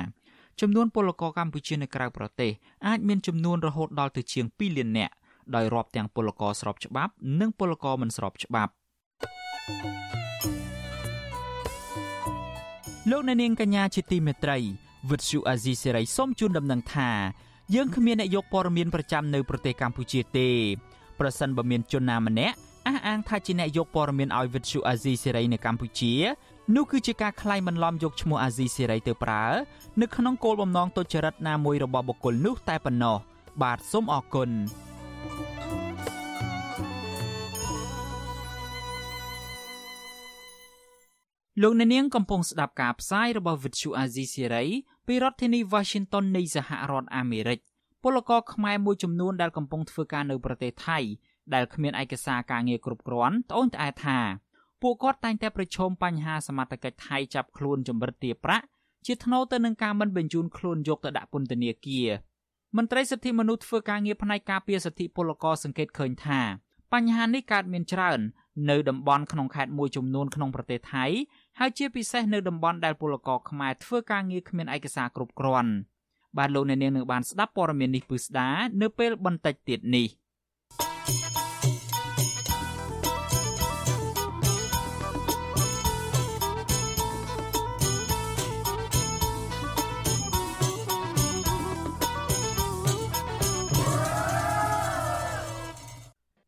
[0.61, 2.51] ចំនួនពលករកម្ពុជានៅក្រៅប្រទេស
[2.87, 5.13] អាចមានចំនួនរហូតដល់ទៅជាង2លាននាក់
[5.55, 8.71] ដោយរាប់ទាំងពលករស្របច្បាប់ និងពលករមិនស្របច្បាប់
[13.09, 14.57] លោកអ្នកនាងកញ្ញាជាទីមេត្រី
[15.09, 17.09] វិទ្យុអាស៊ីសេរីសូមជូនដំណឹងថា
[17.71, 20.49] យើងគ្មានអ្នកយកព័ត៌មានប្រចាំនៅប្រទេសកម្ពុជាទេ
[21.19, 22.55] ប្រសិនបើមានជនណាម្នាក់
[22.87, 26.13] អះអាងថាជាអ្នកយកព័ត៌មានឲ្យវិទ្យុអាស៊ីសេរីនៅកម្ពុជា
[26.75, 29.45] នោះគឺជាការក្លែងបន្លំយកឈ្មោះអាស៊ីសេរីទៅប្រើ
[30.01, 33.17] នៅក្នុងគោលបំណងទុច្ចរិតណាមួយរបស់បុគ្គលនោះតែប៉ុណ្ណោះ
[33.61, 34.49] បាទសូមអរគុណ
[41.61, 44.67] លោកអ្នកនាងកំពុងស្ដាប់ការផ្សាយរបស់ Vuthu Azizi Serai
[45.07, 47.59] ពីរដ្ឋធានី Washington នៃសហរដ្ឋអាមេរិក
[48.03, 50.99] ពលករខ្មែរមួយចំនួនដែលកំពុងធ្វើការនៅប្រទេសថៃ
[51.53, 54.19] ដែលគ្មានឯកសារការងារគ្រប់គ្រាន់ត្អូញត្អែថា
[54.81, 58.65] ពួកគាត់តែងតែប្រឈមបញ្ហាសមត្ថកិច្ចថៃចាប់ខ្លួនចម្រិតទារប្រាក់
[59.05, 62.09] ជាថ្នូរទៅនឹងការមិនបញ្ជូនខ្លួនយកទៅដាក់ពន្ធនាគារ
[62.77, 66.41] មន្ត្រីសិទ្ធិមនុស្សធ្វើការងារផ្នែកការពារសិទ្ធិពលករសង្កេតឃើញថា
[66.93, 68.19] បញ្ហានេះកើតមានច្រើន
[68.69, 71.05] នៅតំបន់ក្នុងខេត្តមួយចំនួនក្នុងប្រទេសថៃ
[71.59, 75.71] ហើយជាពិសេសនៅតំបន់ដែលពលករខ្មែរធ្វើការងារគ្មានឯកសារគ្រប់គ្រាន់
[76.37, 78.49] បាទលោកអ្នកនាងនឹងបានស្ដាប់ព័ត៌មាននេះពឹស្ដា
[78.81, 80.07] នៅពេលបន្តិចទៀតនេះ។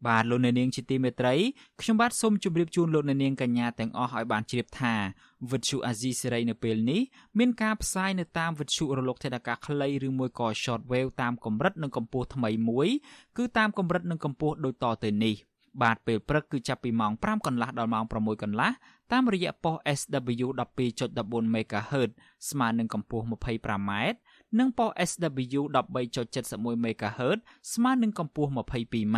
[0.08, 1.34] បាទលោកអ្នកនាងជាទីមេត្រី
[1.82, 4.94] ខ្ញុំបាទសូមជម្រាបជូនលោកអ្នកនាងកញ្ញាទាំងអស់ឲ្យបានជ្រាបថា
[5.52, 7.02] វិទ្យុអាស៊ីសេរីនៅពេលនេះ
[7.38, 12.88] មានការផ្សាយនៅតាមវិទ្យុរលកថេដាកាខ្លីឬមួយក៏ short wave តាមកម្រិតនិងកម្ពស់ថ្មីមួយ
[13.38, 15.36] គឺតាមកម្រិតនិងកម្ពស់ដូចតទៅនេះ
[15.84, 18.72] បាទពេលព្រឹកគឺចាប់ពីម៉ោង5កន្លះដល់ម៉ោង6កន្លះ
[19.12, 20.48] តាមរយៈប៉ុស SW
[20.92, 22.12] 12.14 MHz
[22.50, 23.92] ស្មើនឹងកម្ពស់ 25m
[24.60, 27.38] និងប៉ុស SW 13.71 MHz
[27.74, 29.18] ស្មើនឹងកម្ពស់ 22m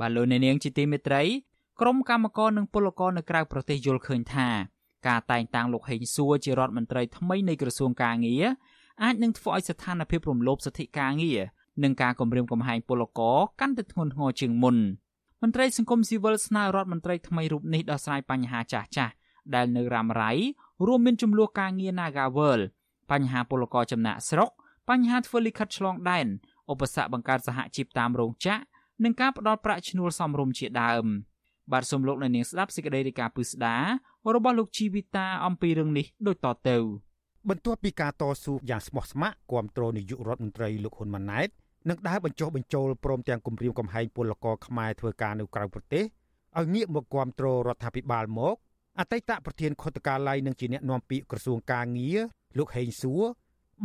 [0.00, 1.22] បាទលោកអ្នកនាងជាទីមេត្រី
[1.80, 4.48] ក្រុមកម្មករនិងពលករនៅក្រៅប្រទេសយល់ឃើញថា
[5.08, 8.44] ការតែងតាំងលោកហេងសួរជារដ្ឋមន្ត្រីថ្មីនៃក្រសួងកាងារ
[9.02, 11.40] អាចនឹងធ្វើឲ្យស្ថានភាពរំលោភសិទ្ធិកាងារ
[11.82, 14.76] និងការគំរាមកំហែងពលករកាន់តែធ្ងន់ធ្ងរជាងមុន
[15.42, 19.12] មន្ត្រីសង្គមស៊ីវិលស្នើរដ្ឋមន្ត្រីថ្មីរូបនេះដោះស្រាយបញ្ហាចាស់ចាស់
[19.54, 20.32] ដែលនៅរ៉ាំរ៉ៃ
[20.86, 22.60] រួមមានចំនួនការងារ Nagawal
[23.10, 24.50] បញ្ហាពលករចំណាក់ស្រុក
[24.88, 26.26] បញ្ហាធ្វើលិខិតឆ្លងដែន
[26.72, 31.04] ឧបសគ្គបង្កើតសហជីពតាមរោងចក្រ និងការផ្ដល់ប្រាក់ឈ្នួលសមរម្យជាដើម
[31.72, 33.76] បាទសូមលោកអ្នកនាងស្ដាប់សេចក្តីរាយការណ៍ពឹស្ដា
[34.34, 36.76] របស់លោកជីវិតាអំពីរឿងនេះដូចតទៅ
[37.48, 41.48] បន្ទាប់ពីការតស៊ូយ៉ាងស្មោះស្ម័គ្រគាំទ្រនាយករដ្ឋមន្ត្រីលោកហ៊ុនម៉ាណែត
[41.88, 46.04] នឹងដើរបញ្ចុះបញ្ចូលព្រមទាំងគម្រាមកំហែងពលករខ្មែរធ្វើការនៅក្រៅប្រទេស
[46.58, 48.54] ឲ្យងាកមកគាំទ្ររដ្ឋាភិបាលមក
[48.98, 52.18] អតីតប្រធានខុទ្ទកាល័យនិងជាអ្នកនាំពាក្យក្រសួងកាងារ
[52.58, 53.22] លោកហេងសួរ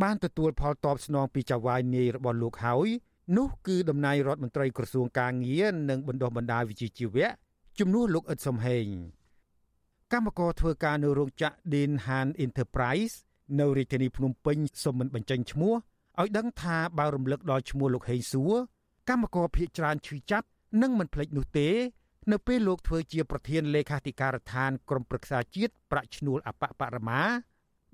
[0.02, 2.88] បានទទួលផលតបស្នងពីចៅហ្វាយនាយរបស់លោកហើយ
[3.36, 7.28] នោះគឺតំណាយរដ្ឋមន្ត្រីក្រសួងកាងារនិងបណ្ដុះបណ្ដាលវិជ្ជាជីវៈ
[7.78, 8.86] ជំនួសលោកអ៊ិតសំហេង
[10.12, 13.14] កម្មករធ្វើការនៅរោងចក្រ Dean Han Enterprise
[13.60, 15.74] នៅរាជធានីភ្នំពេញសូមមិនបញ្ចេញឈ្មោះ
[16.20, 18.54] ឲ្យដឹងថាបើរំលឹកដល់ឈ្មោះលោកហេងសួរ
[19.08, 20.46] កម្មករភៀកច្រើនឈឺចាប់
[20.82, 21.68] និងមិនភ្លេចនោះទេ
[22.32, 27.22] នៅពេលលោកធ្វើជាប្រធានលេខាធិការដ្ឋានក្រមប្រឹក្សាជាតិប្រាក់ឈ្នួលអបបរមា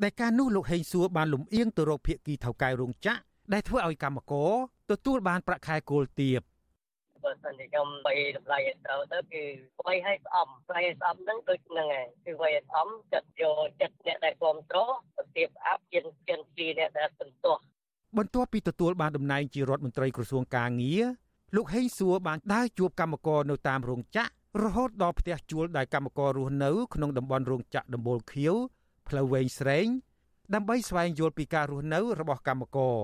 [0.02, 4.52] ដែលការនោះលោកហេងសួរបានលំអៀងទៅរកភៀកគីថៅកែរោងចក្រ ដែលធ្វើឲ្យកម្មករ
[4.90, 6.40] ទទួលបានប្រាក់ខែគោលទាប
[7.24, 9.42] បើសិនជាខ្ញុំបីតម្លៃឲ្យត្រូវទៅគឺ
[9.86, 17.56] បីឲ្យស្អំបីឲ្យស្អំហ្នឹងដូចហ្នឹងឯងគឺបីឲ្យស្អំចិត្តយកចិត្តអ្នកដែលគ្រប់គ្រងទៅទៀបអាប់ជាជាជាអ្នកដែលសន្ទោះ
[18.18, 21.04] បន្ទាប់ពីទទួលបានតំណែងជារដ្ឋមន្ត្រីក្រសួងកាងារ
[21.56, 24.30] លោកហេងសួរបានដើរជួបកម្មករនៅតាមរោងចក្រ
[24.62, 28.54] រហូតដល់ផ្ទះជួលដែលកម្មកររស់នៅក្នុងតំបន់រោងចក្រដំបូលខៀវ
[29.08, 29.86] ផ្លូវវែងស្រេង
[30.54, 32.98] ដើម្បីស្វែងយល់ពីការរស់នៅរបស់កម្មករ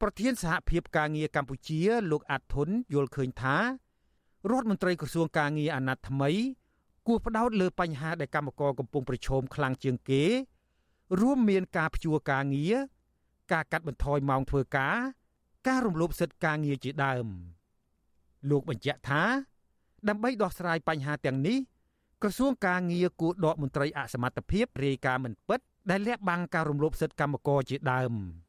[0.00, 1.80] ប្រធានសហភាពការងារកម្ពុជា
[2.10, 3.56] លោកអាត់ធុនយល់ឃើញថា
[4.50, 6.30] រដ្ឋមន្ត្រីក្រសួងការងារអាណត្តិថ្មី
[7.06, 10.24] គួរផ្ដោតលើបញ្ហាដែលកម្មករកំពុងប្រឈមខ្លាំងជាងគេ
[11.20, 12.76] រួមមានការព្យួរការងារ
[13.52, 14.96] ការកាត់បន្ថយម៉ោងធ្វើការ
[15.68, 17.26] ការរំលោភសិទ្ធិការងារជាដើម
[18.50, 19.22] លោកបញ្ជាក់ថា
[20.08, 21.58] ដើម្បីដោះស្រាយបញ្ហាទាំងនេះ
[22.22, 28.14] ក្រសួងការងារគួរដកមន្ត្រីអសមត្ថភាពរាយការណ៍មិនពិតដែលលាក់បាំងការរំលោភសិទ្ធិកម្មករជាដើម។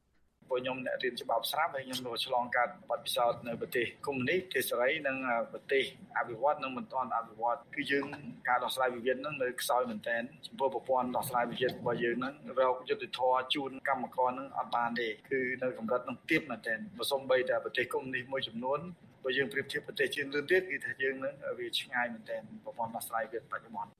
[0.57, 5.17] ព្រោះខ្ញុំអ្នករៀនច្បាប់ស្រាប់ហើយខ្ញុំក៏ឆ្លងកាត់បទពិសោធន៍នៅប្រទេសកុម្មុយនីសប្រទេសសេរីនិង
[5.53, 5.83] ប្រទេស
[6.17, 8.05] អភិវឌ្ឍនិងមិនទាន់អភិវឌ្ឍគឺយើង
[8.47, 18.79] ការដោះស្រាយវិវាទហ្នឹងនៅខ្សោយមែនទែនចំពោះប្រព័ន្ធដោះស្រាយវិវាទរបស់យើងហ្នឹងរកយុត្តិធម៌ជូនកម្មករហ្នឹងអត់បានទេគឺនៅកម្រិតហ្នឹងទាបមែនទែនបើសូម្បីតែប្រទេសកុម្មុយនីសមួយចំនួន
[19.23, 23.91] បើយើងប្រៀបធៀបប្រទេសជឿនលឿនទៀតគឺថាយើងនឹងវាឆ្ងាយមែនទែនប្រព័ន្ធដោះស្រាយវិវាទបច្ចុប្បន្ន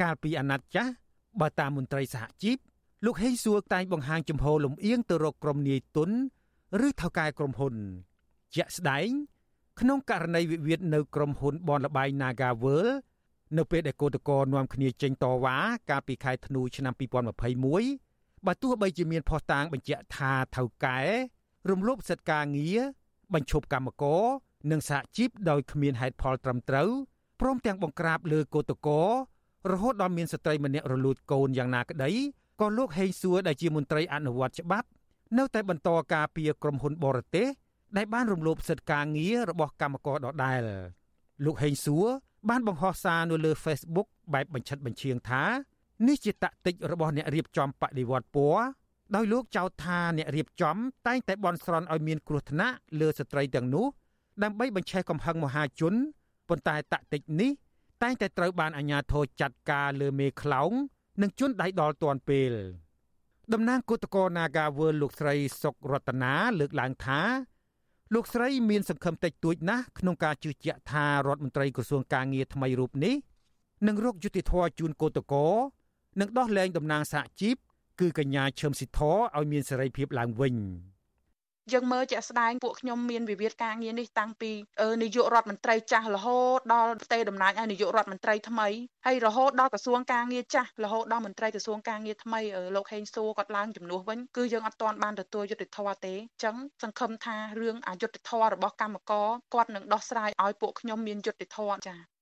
[0.00, 0.92] កាលពីអាណត្តិចាស់
[1.40, 2.58] បើតាមមន្ត្រីសហជីព
[3.06, 6.10] លោកហេងសួរតែងបង្ហាញចំហលំអៀងទៅរកក្រុមនាយទុន
[6.86, 7.74] ឬថៅកែក្រុមហ៊ុន
[8.54, 9.08] ជាក់ស្ដែង
[9.80, 12.94] ក្នុងករណីវិវាទនៅក្រុមហ៊ុនបនលបៃ Naga World
[13.56, 15.56] នៅពេលដែលកោតក្រនាំគ្នាចេញតវ៉ា
[15.90, 16.94] កាលពីខែធ្នូឆ្នាំ
[17.70, 21.00] 2021បើទោះបីជាមានផុសតាងបញ្ជាក់ថាថៅកែ
[21.70, 22.80] រំលោភសិទ្ធិការងារ
[23.34, 24.22] បញ្ឈប់កម្មករ
[24.70, 26.90] និងសហជីពដោយគ្មានហេតុផលត្រឹមត្រូវ
[27.40, 29.10] ព្រមទាំងបង្ក្រាបលើកោតក្រ
[29.72, 32.10] រហូតដល់មានស្ត្រីម្នាក់រលូតកូនយ៉ាងណាក្តី
[32.60, 34.88] ក៏លោកហេងសួរដែលជាមន្ត្រីអនុវត្តច្បាប់
[35.38, 37.46] នៅតែបន្តការពារក្រុមហ៊ុនបរទេស
[37.96, 40.62] ដែលបានរំលោភសិទ្ធិការងាររបស់កម្មករដដែល
[41.44, 42.06] លោកហេងសួរ
[42.48, 45.42] បានបង្ហោះសារនៅលើ Facebook បែបបញ្ឆិតបញ្ឈៀងថា
[46.08, 48.62] នេះជាតាក់ទិចរបស់អ្នករៀបចំបដិវត្តពណ៌
[49.14, 53.86] ដោយលោកចោទថាអ្នករៀបចំតែងតែបន់ស្រន់ឲ្យមានគ្រោះថ្នាក់លើស្ត្រីទាំងនោះ
[54.42, 55.94] ដើម្បីបញ្ឆេះកំហឹងមហាជន
[56.48, 57.50] ប៉ុន្តែតាក់ទិចនេះ
[58.02, 60.72] តែងតែត្រូវបានអាជ្ញាធរចាត់ការលើមេខ្លោង
[61.20, 62.52] និងជន់ដៃដល់ទាន់ពេល
[63.52, 67.20] តំណាងគឧតកោ Nagawal លោកស្រីសុករតនាលើកឡើងថា
[68.14, 73.14] លោកស្រីមានសង្ឃឹមតិចតួចណាស់ក្នុងការជឿជាក់ថារដ្ឋមន្ត្រីក្រសួងការងារថ្មីរូបនេះ
[73.86, 75.46] នឹងរកយុតិធធជូនគឧតកោ
[76.20, 77.56] និងដោះលែងតំណាងសហជីព
[78.00, 79.00] គឺកញ្ញាឈឹមស៊ីធ
[79.36, 80.54] ឲ្យមានសេរីភាពឡើងវិញ។
[81.72, 84.52] យើងមើលជាក់ស្ដែងពួកខ្ញុំមានវិវាទការងារនេះតាំងពី
[85.02, 88.68] នាយករដ្ឋមន្ត្រីចាស់រហូតដល់ផ្ទេរតំណែងឲ្យនាយករដ្ឋមន្ត្រីថ្មី
[89.06, 92.40] ហើយរហូតដល់ក្រសួងការងារចាស់រហូតដល់មន្ត្រីក្រសួងការងារថ្មី
[92.76, 102.12] លោកហេងសួរគាត់ឡើងជំនួសវិញគឺយើងអត់ទាន់បានទទួលយុត្តិធម៌ទេអញ្ចឹងសង្ឃឹមថារឿងអយុត្តិធម៌របស់កម្មករគាត់នឹងដោះស្រាយឲ្យពួកខ្ញុំមានយុត្តិធម៌ចា៎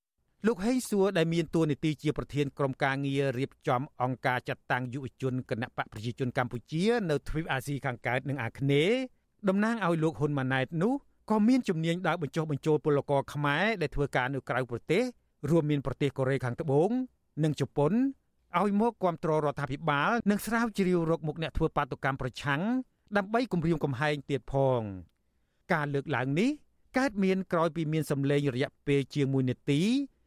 [0.46, 10.92] លោកហេងសួរដែលមានតួនាទីជាប្រធានក្រុមការងាររៀបចំអង្គការចាត់តាំងយុវជនគណៈបកប្រជាជនកម្ពុជា នៅទ្វីបអាស៊ីខាងកើតនិងអាគ្នេយ៍ តំណាងឲ្យលោកហ៊ុនម៉ាណែតនោះ
[11.30, 15.02] ក៏មានជំនាញដើរបញ្ចុះបញ្ចូលពលករខ្មែរដែលធ្វើការនៅក្រៅប្រទេស
[15.50, 16.90] រួមមានប្រទេសកូរ៉េខាងត្បូង
[17.44, 17.92] និងជប៉ុន
[18.58, 22.62] ឲ្យមកគ្រប់គ្រងរដ្ឋាភិបាលនិងស្រាវជ្រាវរកមុខអ្នកធ្វើបាតុកម្មប្រឆាំង
[23.16, 24.80] ដើម្បីគម្រាមកំហែងទៀតផង
[25.72, 26.50] ការលើកឡើងនេះ
[26.98, 29.82] កើតមានក្រោយពីមានសម្លេងរយៈពេលជាង1នាទី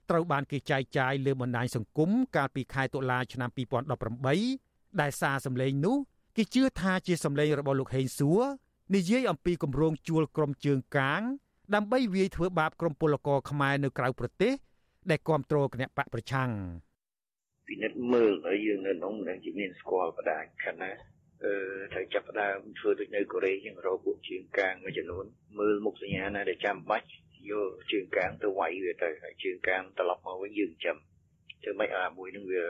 [0.10, 3.50] ត្រូវបានគេចែកចាយលើបណ្ដាញសង្គមកាលពីខែតុលាឆ្នាំ
[4.24, 5.98] 2018ដែលសារសម្លេងនោះ
[6.36, 8.42] គេជឿថាជាសម្លេងរបស់លោកហេងសួរ
[8.92, 11.22] និយាយអំពីគម្រោងជួលក្រុមជើងកាង
[11.76, 14.54] ដើម្បីវាយធ្វើបាបក្រុមពលករខ្មែរនៅក្រៅប្រទេស
[15.10, 16.50] ដែលគ្រប់គ្រងគណៈបកប្រឆាំង
[17.68, 20.96] ពិនិត្យមើលហើយយើងនៅក្នុងមិនជាមានស្គាល់បដាខណៈ
[21.44, 21.54] អឺ
[21.94, 25.26] ត្រូវចាប់ផ្ដើមធ្វើដូចនៅកូរ៉េយើងរកពួកជើងកាងមួយចំនួន
[25.60, 27.08] មើលមុខសញ្ញាណាដែលចាំបាច់
[27.50, 30.98] យកជើងកាងទៅវាយវាទៅហើយជើងកាងត្រឡប់មកវិញយើងចាំ
[31.64, 32.64] ធ្វើម៉េចអាមួយនឹងវា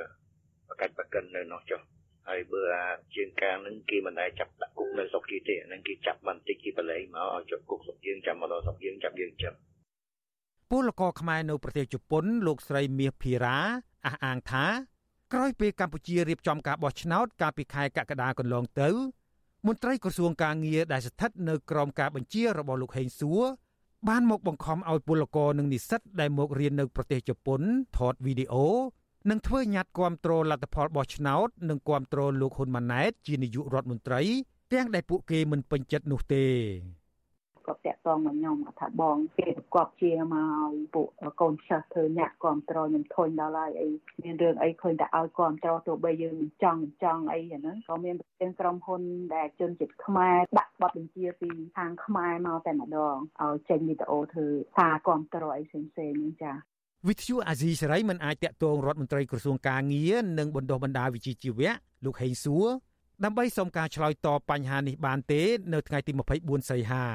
[0.70, 1.82] បកាច់បកិននៅនោះចុះ
[2.30, 9.58] ហើយបើអាជាងការនឹងគេមិនដែលចាប់ដាក់គុកនៅស្រុកគេទេអានឹងគេចាប់បន្តិចគេបលែងមកឲ្យជាប់គុកស្រុកយើងចាំមកដល់ស្រុកយើងចាប់យើងចាប់
[10.72, 13.58] ពលករខ្មែរនៅប្រទេសជប៉ុន លោកស្រីមាសភីរ៉ា
[14.06, 14.66] អះអាងថា
[15.34, 18.90] ក្រោយពេលកម្ពុជារៀបចំការបោះឆ្នោតកាលពីខែកក្កដាកន្លងទៅ
[19.68, 23.44] មន្ត្រីក្រសួងការងារដែលស្ថិតនៅក្រោមការបញ្ជារបស់លោកហេងសួរ
[24.08, 27.62] បានមកបង្ខំឲ្យពលករនិងនិស្សិតដែលមករៀននៅប្រទេសជប៉ុន
[27.98, 28.68] ថតវីដេអូ
[29.30, 34.22] នឹងធ្វើញត្តិគាំទ្រលទ្ធផលបោះឆ្នោតនិងគាំទ្រលោកហ៊ុនម៉ាណែតជានាយករដ្ឋមន្ត្រី
[34.74, 36.46] ទាំងដែលពួកគេមិនពេញចិត្តនោះទេ
[37.68, 41.08] គាត់តាក់ទងមកខ្ញុំថាបងគេប្រកបជាមកឲ្យពួក
[41.42, 43.90] កូនសិស្សធ្វើញាក់គ្រប់ត្រខ្ញុំធុញដល់ហើយអី
[44.24, 49.02] មានរឿងអីឃើញតែឲ្យគ្រប់ត្រទោះបីយើងមិនចង់មិនចង់អីហ្នឹងក៏មានប្រធានក្រុមហ៊ុន
[49.36, 56.54] ដែលជនជាតិខ្មែរដាក់ប័ណ្ណបញ្ជាពីខាងខ្មែរមកតែម្ដងឲ្យចេញវីដេអូធ្វើសារគ្រប់ត្រអីផ្សេងផ្សេងហ្នឹងចា
[57.08, 61.72] វិទ្យុអាស៊ីសេរីមិនអាចតាក់ទងរដ្ឋមន្ត្រីក្រសួងកាងារនិងបណ្ដុះបណ្ដាលវិជ្ជាជីវៈ
[62.06, 62.68] លោកហេងសួរ
[63.24, 65.42] ដើម្បីសុំការឆ្លើយតបបញ្ហានេះបានទេ
[65.74, 66.12] នៅថ្ងៃទី
[66.42, 67.06] 24សីហា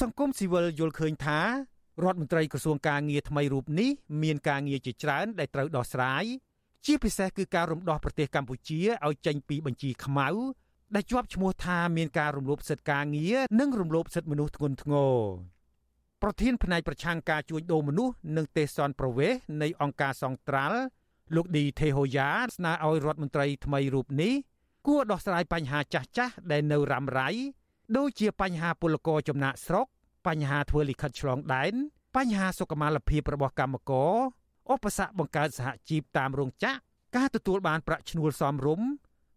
[0.00, 1.40] សង្គមស៊ីវិលយល់ឃើញថា
[2.04, 3.90] រដ្ឋមន្ត្រីក្រសួងការងារថ្មីរូបនេះ
[4.22, 6.24] មានការងារជាច្រើនដែលត្រូវដោះស្រាយ
[6.86, 10.28] ជាពិសេសគឺការរំដោះប្រទេសកម្ពុជាឲ្យចេញពីបញ្ជីខ្មៅ
[10.94, 15.18] ដែលជាប់ឈ្មោះថាមានការរំលោភសិទ្ធិការងារនិងរំលោភសិទ្ធិមនុស្សធ្ងន់ធ្ងរ
[16.22, 20.78] ប្រធានផ្នែកប្រឆាំងការជួញដូរមនុស្សនិងទេសនប្រវេសនៃអង្គការសង្ត្រាល់
[21.34, 24.32] លោកឌីថេហូយ៉ាស្នើឲ្យរដ្ឋមន្ត្រីថ្មីរូបនេះ
[24.86, 27.28] គួរដោះស្រាយបញ្ហាចាស់ចាស់ដែលនៅរ៉ាំរ៉ៃ
[27.96, 29.86] ដូចជាបញ្ហាពលករចំណាក់ស្រុក
[30.26, 31.72] បញ្ហាធ្វើលិខិតឆ្លងដែន
[32.16, 34.14] បញ្ហាសុខុមាលភាពរបស់កម្មករ
[34.72, 36.78] ឧបសគ្គបង្កើតសហជីពតាមរោងចក្រ
[37.16, 38.88] ការទទួលបានប្រាក់ឈ្នួលសមរម្យ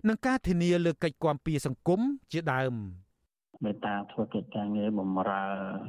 [0.07, 1.99] និងការធានាលើកិច្ចគាំពារសង្គម
[2.31, 2.73] ជាដើម។
[3.63, 5.43] មេត្តាធ្វើកិច្ចការងារបម្រើ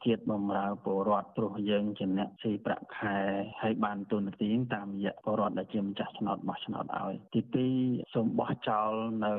[0.06, 3.16] ជាតិបម្រើពលរដ្ឋព្រោះយើងជាអ្នកស៊ីប្រាក់ខែ
[3.62, 8.90] ហើយបានទូនាទីតាមរយៈពលរដ្ឋដែលជាម្ចាស់ឆ្នោតបោះឆ្នោតឲ្យទី2សូមបោះចោល
[9.24, 9.32] នៅ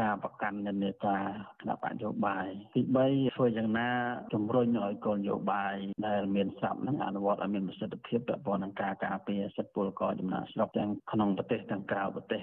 [0.00, 1.24] ការប្រកាន់និន្នាការ
[1.60, 3.90] គណៈបកយោបាយទី3ធ្វើយ៉ាងណា
[4.34, 5.74] ជំរុញឲ្យគោលនយោបាយ
[6.06, 12.42] ដែលមានស្រាប់នឹងអនុវត្តឲ្យមានប្រសិទ្ធភាពពាក់ព័ន្ធនឹងការការពារសិទ្ធិពលករចំណាក់ស្រុកទាំងក្នុងប្រទេសទាំងក្រៅប្រទេស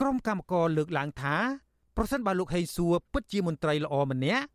[0.00, 1.36] ក្រុមកម្មករលើកឡើងថា
[1.96, 4.46] ប្រសិនបើលោកហេងសួរពិតជាមន្ត្រីល្អម្នាក់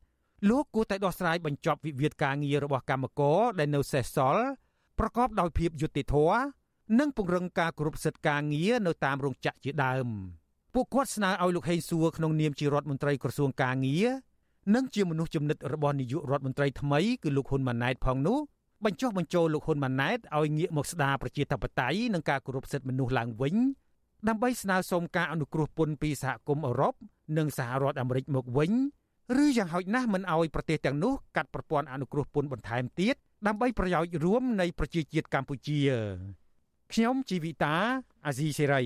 [0.49, 4.45] លោកគួរតែដោះស្រាយបញ្ចប់វិវាទការងាររបស់កម្មករដែលនៅសេសសល់
[4.99, 6.39] ប្រកបដោយភាពយុត្តិធម៌
[6.99, 10.07] និងពង្រឹងការគោរពសិទ្ធិការងារនៅតាមរោងចក្រជាដើម
[10.73, 14.07] ពួកគាត់ស្នើឲ្យលោកហេងសួរក្នុងនាមជារដ្ឋមន្ត្រីក្រសួងការងារ
[14.75, 18.39] និងជាមនុស្សចំណិតរបស់នាយករដ្ឋមន្ត្រីថ្មីគឺលោកហ៊ុនម៉ាណែតផងនោះ
[18.85, 23.55] បញ្ចុះបញ្ចូលលោកហ៊ុនម៉ាណែតឲ្យងាកមកស្ដារប្រជាធិបតេយ្យនិងការគោរពសិទ្ធិមនុស្សឡើងវិញ
[24.27, 26.93] ដើម្បីស្នើសុំការអនុគ្រោះពន្ធពីសហគមន៍អឺរ៉ុប
[27.37, 28.71] និងសហរដ្ឋអាមេរិកមកវិញ
[29.43, 33.15] ឬយ៉ាងហោចណាស់មិនអោយប្រទេសទាំងនោះកាត់ប្រព័ន្ធអនុគ្រោះពន្ធបន្ថែមទៀត
[33.47, 35.79] ដើម្បីប្រយោជន៍រួមនៃប្រជាជាតិកម្ពុជា
[36.93, 37.75] ខ្ញុំជីវិតា
[38.25, 38.83] អាស៊ីសេរី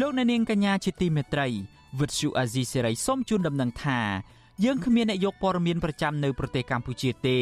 [0.00, 1.46] លោកអ្នកនាងកញ្ញាជាទីមេត្រី
[2.00, 4.00] វិទ្យុអាស៊ីសេរីសូមជូនដំណឹងថា
[4.64, 7.38] យើងគ្មានអ្នកយកព័ត៌មានប្រចាំនៅប្រទេសកម្ពុជាទេ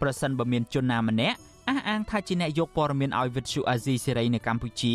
[0.00, 1.38] ប្រសិនបើមានជនណាម្នាក់
[1.70, 4.94] អះអាងថាជាអ្នកយកព័ត៌មានឲ្យវិទ្យុអាស៊ីសេរីនៅកម្ពុជា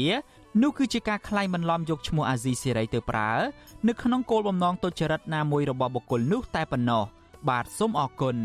[0.61, 3.31] នោះគឺជាការក្លែងបន្លំយកឈ្មោះអាស៊ីសេរីទៅប្រើ
[3.88, 7.03] នៅក្នុងគោលបំណងទុច្ចរិតណាមួយរបស់បុគ្គលនោះតែប៉ុណ្ណោះ
[7.49, 8.38] បាទសូមអរគុណ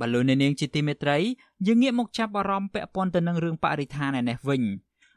[0.00, 1.18] បលូននាងជាទីមេត្រី
[1.66, 4.62] យើងងាកមកចាប់អារម្មណ៍ពាក់ព័ន្ធទៅនឹងរឿងបរិស្ថានឯនេះវិញ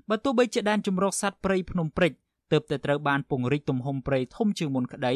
[0.10, 2.14] បើទោះបីជាដែនជំរកសត្វព្រៃភ្នំព្រិច
[2.52, 5.14] ទើបតែត្រូវបានពង្រីកទំហំព្រៃធំជាងមុនក្តី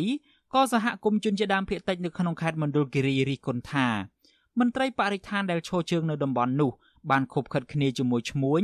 [0.54, 3.88] ក៏សហគមន៍ជនជាដើមភាគតិចនៅក្នុងខេត្តមណ្ឌលគិរីរិះគន់ថា
[4.60, 6.72] មន្ត្រីបរិស្ថានដែលឈរជើងនៅតំបន់នោះ
[7.10, 8.62] បានខົບខិតគ្នាជាមួយឈ្មួញ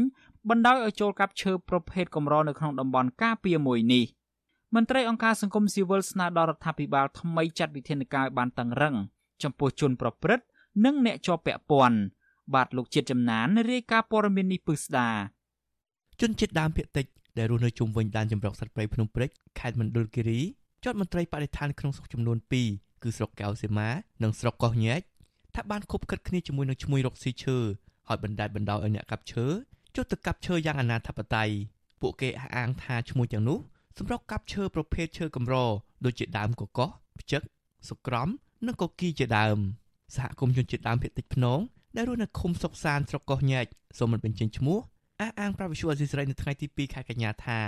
[0.49, 4.05] បណ្ដោយឲ្យចូលកាប់ឈើប្រភេទកម្រនៅក្នុងតំបន់ការពារមួយនេះ
[4.75, 8.95] មន្ត្រីអង្គការសង្គមស៊ីវិលស្នើដល់រដ្ឋាភិបាលថ្មីចាត់វិធានការឲ្យបានតឹងរឹង
[9.43, 10.45] ចំពោះជនប្រព្រឹត្ត
[10.85, 11.97] និងអ្នកជាប់ពាក់ព័ន្ធ
[12.53, 15.09] បាទលោកជាតិចំណានរាយការណ៍ព័ត៌មាននេះពឹស្ដា
[16.21, 17.05] ជនជាតិដើមភាគតិច
[17.37, 20.39] ដែលរស់នៅជុំវិញដែនជម្រកសត្វព្រៃភ្នំព្រិចខេត្តមណ្ឌលគិរី
[20.83, 22.37] ជាប់មន្ត្រីបរិស្ថានក្នុងស្រុកចំនួន
[22.69, 23.89] 2គឺស្រុកកៅសីមា
[24.23, 25.01] និងស្រុកកោះញែក
[25.55, 27.57] ថាបានខົບខិតគ្នាជាមួយនឹងឈ្មួញរកស៊ីឈើ
[28.07, 29.45] ហើយបណ្ដាច់បណ្ដោយឲ្យអ្នកកាប់ឈើ
[29.95, 31.49] ចុះទៅកាប់ឈើយ៉ាងអនាធបត័យ
[32.01, 33.59] ពួកគេអះអាងថាឈ្មួញទាំងនោះ
[33.97, 35.55] សម្រាប់កាប់ឈើប្រភេទឈើកម្រ
[36.05, 37.41] ដូចជាដើមកកោះផ្ចឹក
[37.89, 38.27] សុក្រំ
[38.67, 39.57] និងកគីជាដើម
[40.15, 41.59] សហគមន៍ជនជាតិដើមភាគតិចភ្នង
[41.95, 43.65] ដែលរស់នៅឃុំសុកសានស្រុកកោះញែក
[43.99, 44.79] សូមមិនបញ្ចេញឈ្មោះ
[45.21, 47.59] អះអាងប្រាវិសុអេស៊ីសរ៉ៃនៅថ្ងៃទី2ខែកញ្ញាថា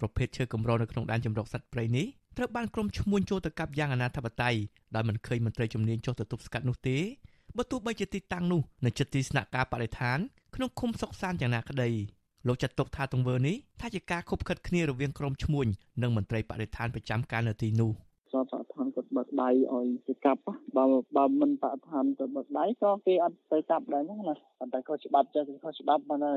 [0.00, 4.54] ប្រភេទឈើកម្រនៅក្នុងដែនជម្រកសត្វព្រៃនេះ ត្រូវបានក្រុមឈ្មួញចូលទៅកាប់យ៉ាងអនាធបត័យ
[4.94, 6.96] ដោយមិនឃើញមន្ត្រីជំនាញចុះទៅទប់ស្កាត់នោះទេ
[7.56, 10.18] បើទោះបីជាទីតាំងនោះនៅជិតទីស្នាក់ការបរិស្ថាន
[10.54, 11.90] ក្នុងឃុំសុកសានយ៉ាងណាក្តី
[12.46, 15.66] លោកចាត់ទុកថាទង្វើនេះថាជាការខុបខិតគ្នារវាងក្រុមឈ្មួញ
[16.02, 17.92] និងមន្ត្រីបរិស្ថានប្រចាំការនៅទីនោះ
[18.32, 20.40] សតឋានគាត់បើកដៃឲ្យគេកាប់
[20.76, 20.84] បើ
[21.16, 26.32] បើមិនបរិស្ថានទៅបើកដៃក៏គេអត់ទៅកាប់ដែរហ្នឹងណាប៉ុន្តែខុសច្បាប់ចេះខុសច្បាប់ប៉ុន្តែ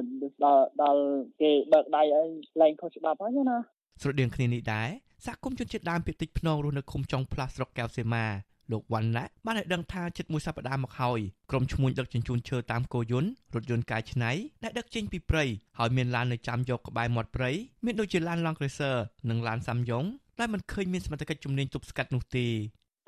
[0.46, 1.02] ដល់ដល់
[1.42, 2.28] គេបើកដៃឲ្យ
[2.62, 3.58] ឡើងខុសច្បាប់ហើយណា
[4.02, 4.90] ស្រដៀងគ្នានេះដែរ
[5.26, 8.26] សហគមន៍ជនជាតិដើមភាគតិចភ្នងរស់នៅឃុំចុងផ្លាស់ស្រុកកែវសីមា
[8.72, 11.20] លោកវ៉ាន់ណាបានឲ្យដឹងថាជិតមួយសប្តាហ៍មកហើយ
[11.52, 14.32] ក្រុមឈ្មួញដឹកជញ្ជូនឈើតាមគោយន្តរថយន្តកែច្នៃ
[14.64, 15.44] ដែលដឹកចេញពីព្រៃ
[15.78, 17.52] ហើយមានឡាននៅចាំយកក្បែរមាត់ព្រៃ
[17.86, 18.96] មានដូចជាឡាន Land Cruiser
[19.30, 20.08] និងឡាន Samyong
[20.40, 22.48] ដែលមិនឃើញមានសមត្ថកិច្ចជំនាញទប់ស្កាត់នោះទេ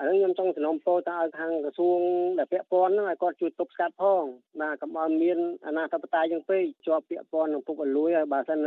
[0.02, 2.00] ឥឡូវខ្ញុំចង់សំណូមពរទៅឲ្យខាងក្រសួង
[2.40, 4.24] ដែលពាក់ព័ន្ធហ្នឹងឲ្យគាត់ជួយទប់ស្កាត់ផង
[4.62, 8.58] បាទកុំឲ្យមានអាណាធិបតេយ្យយ៉ាងពេកជាប់ពាក់ព័ន្ធនឹងពុកអលួយហើយបើសិន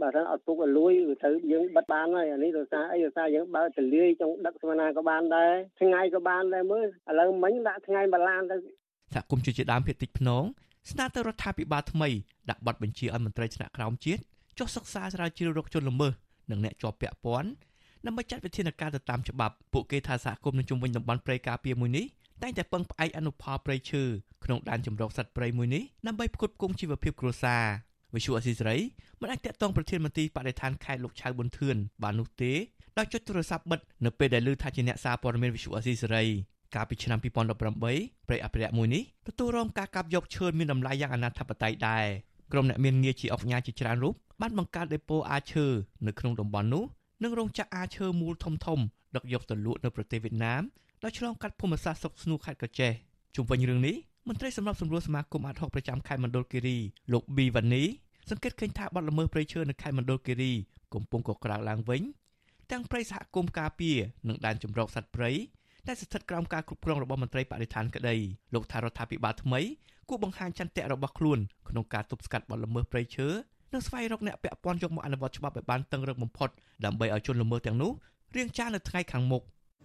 [0.00, 0.92] បើសិនអត់ពុកអលួយ
[1.24, 8.56] ទៅយើងបិទបានហើយអានេះដោយសារអីដោយសារយើងបើកទលាយចង់ដឹកស្មារណាក៏បានដែរថ្ងៃក៏បានដែរមើលឥឡូវមិញដាក់ថ្ងៃបលានទៅ
[9.14, 10.42] សហគមន៍ជាដើមភេតិចភ្នង
[10.90, 12.08] ស្នើទៅរដ្ឋាភិបាលថ្មី
[12.50, 14.20] ដាក់ប័ណ្ណបញ្ជាឲ្យមន្ត្រីថ្នាក់ក្រោមជាតិ
[14.58, 16.12] ចុះសិក្សាស្រាវជ្រាវរកជនល្មើស
[16.50, 17.48] និងអ្នកជាប់ពាក់ព័ន្ធ
[18.06, 22.06] ដើម្បីចាត់វិធានការទៅតាមច្បាប់ពួកគេថាសហគមន៍នៅជុំវិញតំបន់ព្រៃការពារមួយនេះ
[22.42, 24.02] តែងតែពឹងផ្អែកអនុផលព្រៃឈើ
[24.44, 27.64] ក្នុងដែនជម្រកសត្វព្រៃមួយនេះដើម្បីផ្គត់ផ្គង់ជីវភាពគ្រួសារ
[28.14, 28.78] វិសុអសីសេរី
[29.20, 32.52] មិនអាចតាក់ទងប្រធានមន្ត្រីបដិឋានខេត្តលោកឆៅប៊ុនធឿនបាននោះទេ
[32.98, 36.24] ដោយចុចទូរស័ព្ទបិទនៅពេលដែលឮថាជាអ្នកសារព័ត៌មានវិសុអសីសេរី
[36.74, 42.06] កាលពីឆ្នាំ2018ព្រៃអភិរក្សមួយនេះទទួលរងការកាប់យកឈើមានតម្លៃយ៉ាងអនាធបត័យដែរ
[42.52, 45.66] ក្រុមអ្នកមានងារជាអុកញ៉ាជាច្រើនរូបបានបង្កើតដេប៉ូអាឈើ
[46.06, 46.84] នៅក្នុងតំបន់នោះ
[47.22, 48.78] និងរោងចក្រអាឈើមូលធំធំ
[49.16, 50.62] ដឹកយកទៅលក់នៅប្រទេសវៀតណាម
[51.04, 52.92] ដោយឆ្លងកាត់ភូមិសាស្ត្រសុកស្នូខេត្តកោះចេះ
[53.34, 53.96] ជុំវិញរឿងនេះ
[54.28, 56.78] មន្ត្រីសម្របសម្រួលសមាគមអាត60ប្រចាំខេត្តមណ្ឌលគិរី
[57.12, 57.84] លោកប៊ីវ៉ានី
[58.30, 60.52] សង្កេតឃើញថាបាត់ល្មើសព្រៃឈើនៅខេត្តមណ្ឌលគិរី
[60.94, 62.02] កំពុងកក្រើកឡើងវិញ
[62.70, 63.96] ទាំងព្រៃសហគមន៍ការពារ
[64.28, 65.30] និងដែនជម្រកសត្វព្រៃ
[65.88, 68.16] ដែលស្ថិតក្រោមការគ្រប់គ្រងរបស់មន្ត្រីបរិស្ថានក្តី
[68.54, 69.60] លោកថារដ្ឋាភិបាលថ្មី
[70.08, 73.28] គួរបង្ហាញចន្ទៈរបស់ខ្លួនក្នុងការទប់ស្កាត់បទល្មើសព្រៃឈើ
[73.72, 76.48] និងស្វែងរកអ្នកពាក់ព័ន្ធយកមកអនុវត្តច្បាប់ឲ្យបានតឹងរឹងបំផុត
[76.84, 77.90] ដើម្បីឲ្យជនល្មើសទាំងនោះ
[78.36, 79.42] រៀងចានៅថ្ងៃខាងមុខ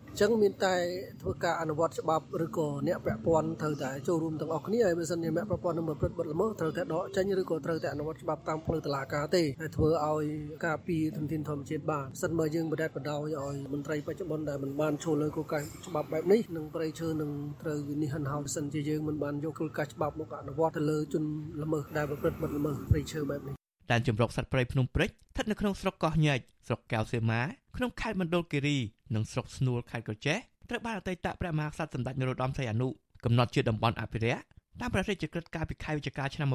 [0.09, 0.75] អញ្ចឹងមានតែ
[1.21, 10.25] ធ្វើការអនុវត្តច្បាប់ឬក៏អ្នកពាក់ព័ន្ធត្រូវតែចូលរួមទាំងអស់គ្នាហើយបើសិនជាអ្នកពាក់ព័ន្ធនឹងប្រព្រឹត្តបទល្មើសត្រូវតែដកចេញឬក៏ត្រូវតែអនុវត្តច្បាប់តាមផ្លូវតុលាការទេហើយធ្វើឲ្យ
[10.65, 21.23] ការពីធនធានធម្មជាតិបានសិនបើយើងបដិបដោយឲ្យមន្ត្រីបច្ចុប្បន្នដែលមិនបានចូលលើគោលការណ៍ច្បាប់បែបនេះនឹងប្រៃឈើនឹងត្រូវវិនិច្ឆ័យហៅសិនជាយើងមិនបានយកគោលការណ៍ច្បាប់មកអនុវត្តទៅលើជន
[21.63, 27.41] ល្មើសដែលប្រព្រឹត្តបទល្មើសប្រៃឈើបែបនេះ ដែនជម្រកសត្វព្រៃភ្នំព្រិចស្ថិតនៅក្នុងស្រុកកោះញែកស្រុកកែវសីមា
[27.77, 28.77] ក្នុងខេត្តមណ្ឌលគិរី
[29.15, 30.37] និងស្រុកស្នួលខេត្តកោះចេះ
[30.69, 32.87] ត្រូវបានអតីតព្រះមហាក្សត្រសម្ដេចនរោត្តមសីហនុ
[33.25, 34.41] កំណត់ជាតំបន់អភិរក្ស
[34.81, 36.47] តាមព្រះរាជក្រឹត្យកាលពីខែវិច្ឆិកាឆ្នាំ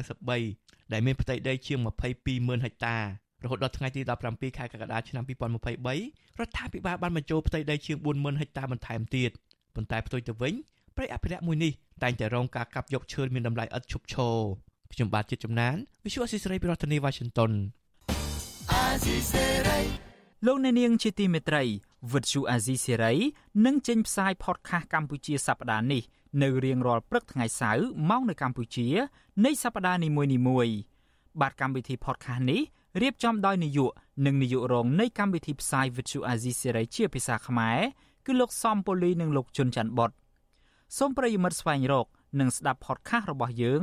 [0.00, 1.78] 1993ដែលមានផ្ទៃដីជាង
[2.22, 2.96] 220,000ហិកតា
[3.42, 9.30] រហូតដល់ថ្ងៃទី17ខែកក្កដាឆ្នាំ2023រដ្ឋាភិបាលបានបញ្ចូលផ្ទៃដីជាង40,000ហិកតាបន្ថែមទៀត
[9.74, 10.54] ប៉ុន្តែផ្ទុយទៅវិញ
[10.96, 14.36] ព្រៃអភិរក្សមួយនេះតែងតែរងការកាប់យកឈើមានតម្លៃឥតឈប់ឈរ
[14.92, 17.52] ខ្ញុំបាទជាតិចំណាន Visual Assisray ពីរដ្ឋធានី Washington
[20.46, 21.64] លោកអ្នកនាងជាទីមេត្រី
[22.12, 23.14] វិទ្យុអាស៊ីសេរី
[23.66, 26.02] នឹងចេញផ្សាយ podcast កម្ពុជាសប្តាហ៍នេះ
[26.42, 28.88] នៅរៀងរាល់ព្រឹកថ្ងៃសៅរ៍ម៉ោងនៅកម្ពុជា
[29.44, 30.08] នៃសប្តាហ៍នី
[30.48, 30.76] មួយៗ
[31.40, 32.60] បាទកម្មវិធី podcast នេះ
[33.02, 33.92] រៀបចំដោយនាយក
[34.26, 37.78] និងនាយករងនៃកម្មវិធីផ្សាយវិទ្យុអាស៊ីសេរីជាភាសាខ្មែរ
[38.26, 40.10] គឺលោកសំពូលីនិងលោកជុនច័ន្ទបត
[40.98, 42.06] សូមប្រិយមិត្តស្វែងរក
[42.40, 43.82] និងស្ដាប់ podcast របស់យើង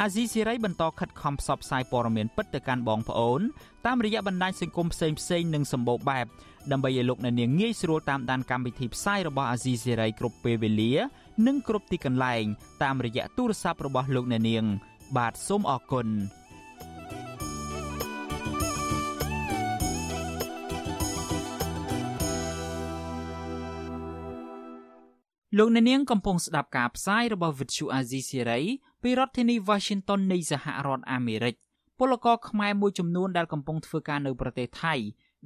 [0.00, 3.40] អាស៊ីសេរីបន្តខិតខំផ្សព្វផ្សាយព័ត៌មានពិតទៅកាន់បងប្អូន
[3.86, 5.08] តាមរយៈបណ្ដាញសង្គមផ្សេ
[5.40, 6.26] ងៗនិងសម្បូរបែប
[6.72, 10.92] ដើម្បីឲ្យលោកអ្នកនាងងាយស្រួលតាមដានកម្មវិធីផ្សាយរបស់អាស៊ីសេរីគ្រប់ពេលវេលា
[11.46, 12.44] និងគ្រប់ទីកន្លែង
[12.82, 14.64] តាមរយៈទូរស័ព្ទរបស់លោកអ្នកនាង
[15.16, 16.08] បាទសូមអរគុណ
[25.58, 28.64] លោកអ្នកនាងកំពុងស្ដាប់ការផ្សាយរបស់ Vuthu Azizi Serai
[29.02, 31.54] ពីរដ្ឋធានី Washington នៃសហរដ្ឋអាមេរិក
[31.98, 34.94] ពលករខ្មែរមួយចំនួនដែលកំពុងធ្វើការនៅប្រទេសថៃ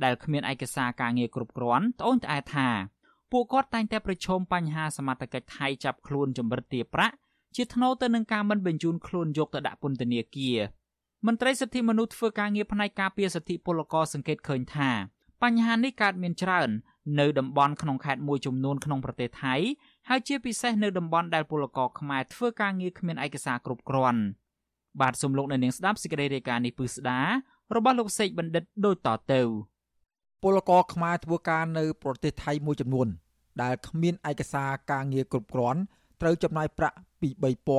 [0.04, 2.68] ដែលគ្មានឯកសារការងារគ្រប់គ្រាន់ត្អូញត្អែថា
[3.32, 7.14] ពួកគាត់តែងតែប្រឈមបញ្ហាសមត្ថកិច្ចថៃចាប់ខ្លួនចម្រិតទារប្រាក់
[7.56, 10.58] ជាថ្នូរទៅនឹងការមិនបញ្ជូនខ្លួនយកទៅដាក់ពន្ធនាគារ
[11.26, 14.90] មន្ត្រីសិទ្ធិមនុស្សធ្វើការងារផ្នែកការពារសិទ្ធិពលករសង្កេតឃើញថា
[15.42, 16.70] បញ្ហានេះកើតមានច្រើន
[17.20, 19.54] នៅតំបន់ក្នុងខេត្តមួយចំនួនក្នុងប្រទេសថៃ
[20.10, 24.22] ហើយជាពិសេសនៅតំបន់ដែលពលករខ្មែរធ្វើការងារគ្មានឯកសារគ្រប់គ្រាន់
[25.00, 27.20] បាទសូមលោកអ្នកនាងស្ដាប់សេចក្តីរាយការណ៍នេះពឺស្ដា
[27.76, 29.40] របស់លោកសេកបណ្ឌិតដូចតទៅ
[30.42, 33.08] ពលករខ្មែរធ្វើការនៅប្រទេសថៃមួយចំនួន
[33.62, 35.80] ដែលគ្មានឯកសារការងារគ្រប់គ្រាន់
[36.20, 37.28] ត្រូវចំណាយប្រាក់ពី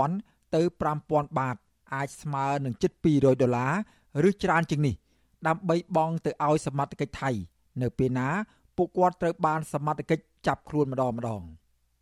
[0.04, 0.62] 3000ទៅ
[1.00, 1.56] 5000បាត
[1.96, 4.96] អាចស្មើនឹងជិត200ដុល្លារឬច្រើនជាងនេះ
[5.48, 7.32] ដើម្បីបង់ទៅឲ្យសមត្ថកិច្ចថៃ
[7.82, 8.28] នៅពេលណា
[8.78, 11.42] ពួកគាត់ត្រូវបានសមត្ថកិច្ចចាប់ខ្លួនម្ដងម្ដង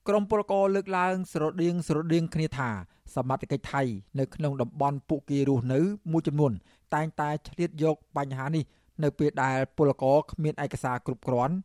[0.09, 2.69] ក្រមពលករលើកឡើងស្រដៀងស្រដៀងគ្នាថា
[3.15, 3.81] សមត្ថកិច្ចថៃ
[4.19, 5.79] នៅក្នុងតំបន់ពួកគេរស់នៅ
[6.11, 6.51] មួយចំនួន
[6.93, 8.63] តែងតែឆ្លៀតយកបញ្ហានេះ
[9.03, 11.55] នៅពេលដែលពលករគ្មានឯកសារគ្រប់គ្រាន់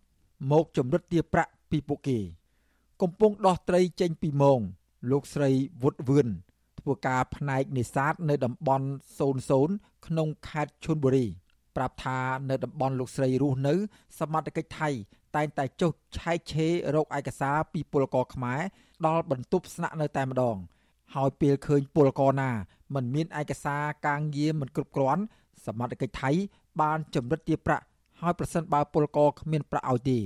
[0.51, 2.18] មកចម្រិតទារប្រាក់ពីពួកគេ
[3.03, 4.61] កំពុងដោះត្រីចេញពីមង
[5.11, 5.51] លោកស្រី
[5.82, 6.28] វុតវឿន
[6.80, 8.86] ធ្វើការផ្នែកនេសាទនៅតំបន់
[9.47, 11.26] 00ក្នុងខេត្តឈុនបុរី
[11.76, 12.18] ប្រាប់ថា
[12.51, 13.74] នៅតំបន់លោកស្រីរស់នៅ
[14.18, 14.91] សមត្ថកិច្ចថៃ
[15.37, 18.61] តែងតែចុះឆែកឆេររកឯកសារពីពលករខ្មែរ
[19.07, 20.57] ដល់បន្ទប់ស្នាក់នៅតែម្ដង
[21.14, 22.51] ហើយពេលឃើញពលករណា
[22.95, 25.22] មិនមានឯកសារការងារមិនគ្រប់គ្រាន់
[25.66, 26.31] សមត្ថកិច្ចថៃ
[26.81, 27.85] បានចម្រិតទារប្រាក់
[28.20, 30.18] ហើយប្រសិនបើពលករគ្មានប្រាក់ឲ្យទេ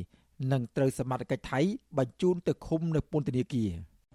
[0.53, 1.61] នឹងត្រូវសមត្ថកិច្ចថៃ
[1.99, 3.73] បញ្ជូនទៅឃុំនៅពន្ធនាគារ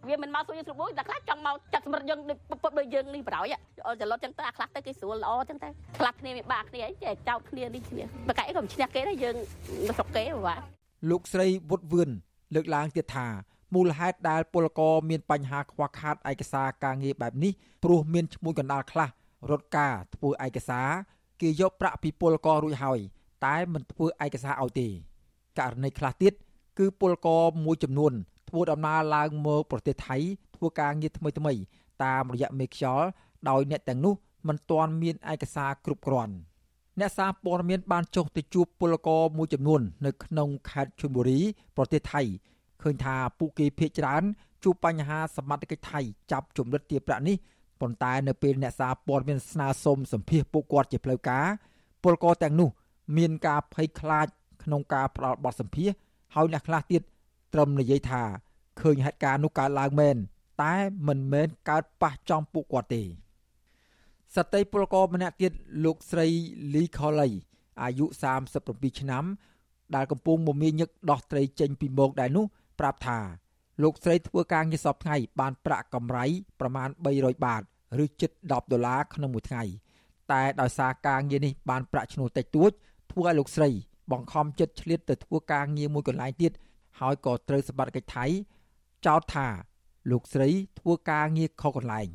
[0.07, 9.35] វាមិនមកសួរយើងស្រួលមួយតែខ្លះចង់មកចាត់សម្រិតយើងដូចពុតដូចយើងនេះប្រយោជន៍អូចលត់ចឹងទៅអាខ្លះទៅគេស្រួលល្អចឹងទៅខ្លះគ្នាមានបាក់គ្នាអីចេះចោតគ្នានេះគ្នាបកែក៏មិនឈ្នះគេដែរយើង
[9.87, 10.78] មកស្រុកគេបាទ
[11.09, 12.09] លោកស្រីវុតវឿន
[12.53, 13.27] លើកឡើងទៀតថា
[13.73, 17.51] មូលហេតុដែលពលករមានបញ្ហាខ្វះខាតឯកសារការងារបែបនេះ
[17.83, 19.09] ព្រោះមានឈ្មោះកណ្ដាលខ្លះ
[19.49, 20.89] រត់ការធ្វើឯកសារ
[21.41, 22.99] គេយកប្រាក់ពីពលកររួចហើយ
[23.45, 24.87] តែមិនធ្វើឯកសារឲ្យទេ
[25.59, 26.33] ករណីខ្លះទៀត
[26.79, 28.13] គឺពលករមួយចំនួន
[28.49, 30.17] ធ្វើដំណើរឡើងមកប្រទេសថៃ
[30.55, 31.53] ធ្វើការងារថ្មីថ្មី
[32.03, 33.07] តាមរយៈមេខ្យល់
[33.49, 34.13] ដោយអ្នកទាំងនោះ
[34.47, 36.33] មិនទាន់មានឯកសារគ្រប់គ្រាន់
[36.99, 41.39] អ្នកសារព័ត៌មានបានចុះទៅជួបពលករមួយចំនួន នៅក្នុងខេត្តឈុនបុរី
[41.75, 42.21] ប្រទេសថៃ
[42.81, 44.23] ឃើញថាពួកគេភ័យច្រើន
[44.63, 45.99] ជួបបញ្ហាសមត្ថកិច្ចថៃ
[46.31, 47.37] ចាប់ជំរិតទារប្រាក់នេះ
[47.81, 51.45] ប៉ុន្តែនៅពេលអ្នកសារព័ត៌មានស្នើសុំសម្ភាសពួកគាត់ជាផ្លូវការ
[52.03, 52.69] ពលករទាំងនោះ
[53.17, 54.27] មានការភ័យខ្លាច
[54.63, 55.91] ក្នុងការផ្ដល់បទសម្ភាស
[56.35, 57.01] ហើយអ្នកខ្លះទៀត
[57.53, 58.23] ត្រឹមនិយាយថា
[58.81, 60.15] ឃើញហេតុការណ៍នោះកើតឡើងមែន
[60.63, 60.75] តែ
[61.07, 63.03] មិនមែនកើតប៉ះចំពួកគាត់ទេ
[64.35, 65.51] សតីពលករម្នាក់ទៀត
[65.85, 66.27] លោកស្រី
[66.75, 67.29] លីខលី
[67.81, 68.05] អាយុ
[68.51, 69.25] 37ឆ្នាំ
[69.95, 72.45] ដែលកំពុងមមាញឹកដោះត្រីចេញពីមោកដែរនោះ
[72.79, 73.19] ប្រាប់ថា
[73.83, 76.25] លោកស្រីធ្វើការងារសពថ្ងៃបានប្រាក់កម្រៃ
[76.59, 77.61] ប្រមាណ300បាត
[78.03, 79.63] ឬជិត10ដុល្លារក្នុងមួយថ្ងៃ
[80.31, 82.71] តែដោយសារការងារនេះបានប្រាក់ឈ្នួលតិចតួច
[83.11, 83.69] ធ្វើឲ្យលោកស្រី
[84.11, 86.51] បង្ខំចិត្តឆ្លៀតទៅធ្វើការងារមួយកន្លែងទៀត
[86.99, 88.25] ហើយក៏ត្រូវសម្បត្តិកិច្ចថៃ
[89.05, 89.47] ចោទថា
[90.11, 90.49] លោកស្រី
[90.79, 92.09] ធ្វើការងារខុសកន្លែង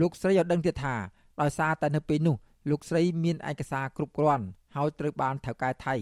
[0.00, 0.94] លោកស្រីឲ្យដឹងទៀតថា
[1.40, 2.36] ដោយសារតែនៅពេលនោះ
[2.70, 4.44] លោកស្រីមានឯកសារគ្រប់គ្រាន់
[4.76, 5.94] ហើយត្រូវបានថៅកែថៃ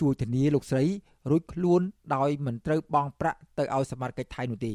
[0.00, 0.84] ជួយធានាលោកស្រី
[1.30, 1.80] រួចខ្លួន
[2.16, 4.74] ដោយមិនត្រូវបង់ប្រាក់ទៅឲ្យសមាជិកថៃនោះទេ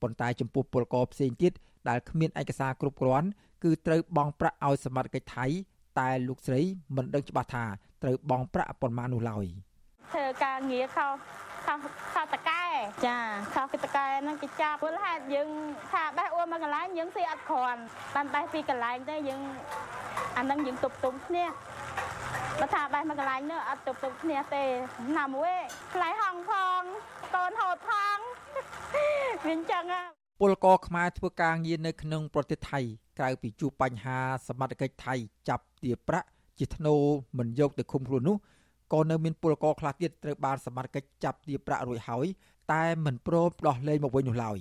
[0.00, 1.52] ប៉ុន្តែចំពោះពលករផ្សេងទៀត
[1.88, 3.28] ដែលគ្មានឯកសារគ្រប់គ្រាន់
[3.64, 5.46] គឺត្រូវបង់ប្រាក់ឲ្យសមាជិកថៃ
[5.98, 6.60] តែលោកស្រី
[6.96, 7.64] មិនដឹងច្បាស់ថា
[8.02, 9.44] ត្រូវបង់ប្រាក់ប៉ុន្មាននោះឡើយ
[10.12, 11.12] ធ្វើការងារខុស
[11.66, 11.78] ខុស
[12.14, 12.62] ខុសតកែ
[13.06, 13.18] ចា
[13.54, 15.48] ខុសតកែហ្នឹងគេចាប់ពលហេតុយើង
[15.92, 17.82] ថាបេះអួរមកកន្លែងយើងស៊ីអត់គ្រាន់
[18.14, 19.40] បានបេះពីកន្លែងទៅយើង
[20.36, 21.44] អាហ្នឹងយើងទប់ទល់គ្នា
[22.60, 24.64] បើថាបេះមកកន្លែងនោះអត់ទប់ទល់គ្នាទេ
[25.18, 25.54] ណាមួយ
[25.94, 26.82] ខ្លែហងផង
[27.34, 28.16] កូនហូតផង
[29.44, 29.84] វាអញ្ចឹង
[30.40, 32.80] ពលករខ្មែរធ្វើការងារនៅក្នុងប្រទេសថៃ
[33.18, 35.14] ក្រៅពីជួបបញ្ហាសមត្ថកិច្ចថៃ
[35.48, 36.94] ចាប់ទារប្រាក់ជាធ្នូ
[37.38, 38.36] មិនយកទៅឃុំខ្លួននោះ
[38.92, 42.26] ក៏នៅមានពលករខ្លះទៀតត្រូវបានសមត្ថកិច្ចចាប់ទារប្រាក់រួចហើយ
[42.72, 44.58] តែមិនព្រមដោះលែងមកវិញនោះឡើយ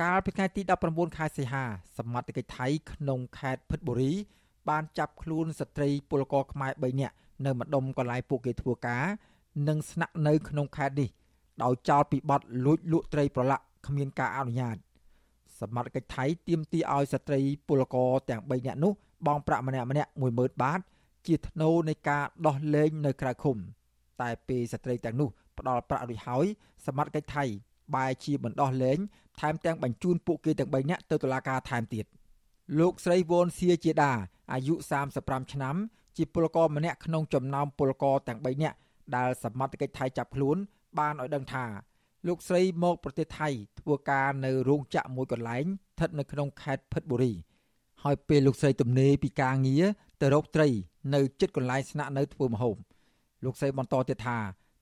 [0.00, 1.64] កាលពីថ្ងៃទី19ខែសីហា
[1.98, 4.12] សមត្ថកិច្ចថៃក្នុងខេត្តភិតបុរី
[4.68, 7.14] បានចាប់ខ្លួនស្ត្រីពលករខ្មែរ3នាក់
[7.46, 9.04] នៅម្ដុំកន្លែងពួកគេធ្វើការ
[9.68, 11.08] និងស្នាក់នៅក្នុងខេត្តនេះ
[11.62, 14.76] ដោយចោទពីបទលួចលក់ត្រីប្រឡាក់គ្មានការអនុញ្ញាត
[15.60, 18.92] សមត្ថកិច្ចថៃទាមទារឲ្យស្ត្រីពលករទាំង3នាក់នោះ
[19.26, 20.80] បង់ប្រាក់ម្នាក់ម្នាក់10000បាត
[21.28, 23.56] ជាធ្នូនៃការដោះលែងនៅក្រៅឃុំ
[24.20, 26.46] តែពេលស្ត្រីទាំងនោះផ្ដល់ប្រាក់រួចហើយ
[26.86, 27.44] សមត្ថកិច្ចថៃ
[27.94, 28.98] បែរជាបណ្ដោះលែង
[29.40, 32.04] ថែមទាំងបញ្ជូនពួកគេទាំង3នាក់ទៅតុលាការថែមទៀត
[32.78, 34.12] លោកស្រីវ៉ុនសៀជាដា
[34.52, 34.74] អាយុ
[35.14, 35.76] 35ឆ្នាំ
[36.16, 38.76] ជាពលករម្នាក់ក្នុងចំណោមពលករទាំង3នាក់
[39.16, 40.56] ដែលសមត្ថកិច្ចថៃចាប់ខ្លួន
[40.98, 41.64] បានឲ្យដឹងថា
[42.26, 43.48] លោកស្រីមកប្រទេសថៃ
[43.80, 47.32] ធ្វើការនៅរោងចក្រមួយកន្លែងស្ថិតនៅក្នុងខេត្តភិតបុរី
[48.02, 49.84] ហើយពេលលោកស្រីទំនេរពីការងារ
[50.20, 50.68] ទៅរកត្រី
[51.14, 52.76] នៅជិតកន្លែងស្នាក់នៅធ្វើម្ហូប
[53.44, 54.38] លោកស្រីបន្តទៀតថា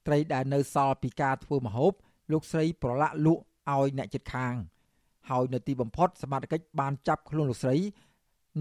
[0.07, 1.93] ត្រីដែលនៅសល់ពីការធ្វើម្ហូប
[2.33, 4.55] លោកស្រីប្រឡាក់លក់ឲ្យអ្នកជិតខាង
[5.31, 7.77] ហើយនៅទីបំផុតសមត្ថកិច្ចបានចាប់ខ្លួនលោកស្រី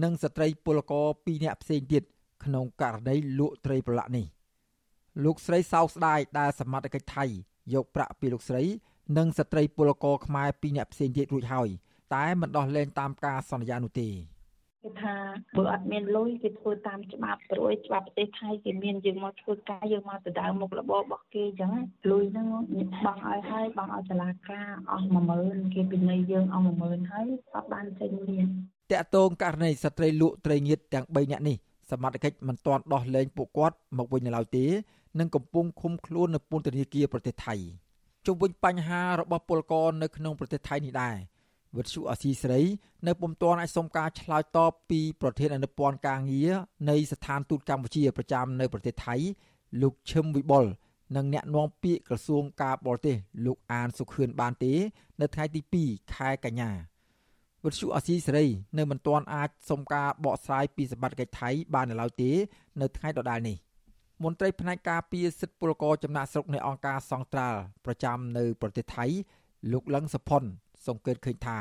[0.02, 2.02] និងស្ត្រីពលករ2នាក់ផ្សេងទៀត
[2.44, 4.26] ក្នុងករណីលក់ត្រីប្រឡាក់នេះ
[5.24, 7.24] លោកស្រីសោកស្ដាយដែលសមត្ថកិច្ចថៃ
[7.74, 8.62] យកប្រាក់ពីលោកស្រី
[9.18, 11.68] និងស្ត្រីពលករខ្មែរ2នាក់ផ្សេងទៀតរួចហើយ
[12.14, 14.08] តែមិនដោះលែងតាមការសន្យានោះទេ
[14.86, 15.16] គេថា
[15.56, 21.72] បើអត់មានលុយគេធ្វើតាមច្បាប់ព្រួយច្បាប់ប្រទេសថៃគេមានយើងមកធ្វើការយើងមកដៅមុខរបររបស់គេអញ្ចឹង
[22.10, 22.46] លុយហ្នឹង
[23.04, 25.06] បង់ឲ្យហើយបង់ឲ្យសាលាការអស់
[25.40, 28.46] 10000គេពិន័យយើងអស់10000ហើយអត់បានចេញមាន
[28.92, 31.56] តកតងករណីស្ត្រីលក់ត្រីងៀតទាំង3នាក់នេះ
[31.90, 34.64] សមត្ថកិច្ចមិនទាន់ដោះលែងពួកគាត់មកវិញនៅឡើយទេ
[35.18, 37.54] និងកំពុងឃុំខ្លួននៅពន្ធនាគារប្រទេសថៃ
[38.26, 41.16] ជុំវិញបញ្ហារបស់ពលករនៅក្នុងប្រទេសថៃនេះដែរ
[41.76, 42.62] វិទ្យុអស៊ីសេរី
[43.06, 46.52] នៅពុំទាន់អាចសុំការឆ្លើយតបពីប្រធានអនុព័ន្ធការងារ
[46.90, 49.16] នៃស្ថានទូតកម្ពុជាប្រចាំនៅប្រទេសថៃ
[49.82, 50.64] លោកឈឹមវិបុល
[51.16, 53.16] និងអ្នកនាំពាក្យក្រសួងការបរទេស
[53.46, 54.72] លោកអានសុខឿនបានទេ
[55.20, 56.70] នៅថ្ងៃទី2ខែកញ្ញា
[57.64, 58.46] វិទ្យុអស៊ីសេរី
[58.78, 62.30] នៅមិនទាន់អាចសុំការបកស្រាយពីសម្បត្តិកិច្ចថៃបាននៅឡើយទេ
[62.80, 63.56] នៅថ្ងៃដដែលនេះ
[64.24, 69.06] មន្ត្រីផ្នែកការពារសិទ្ធិពលករចំណាក់ស្រុកនៃអង្គការសង្ត្រាល់ប្រចាំនៅប្រទេសថៃ
[69.72, 70.42] លោកលឹងសុផុន
[70.86, 71.58] សង្កេតឃើញថា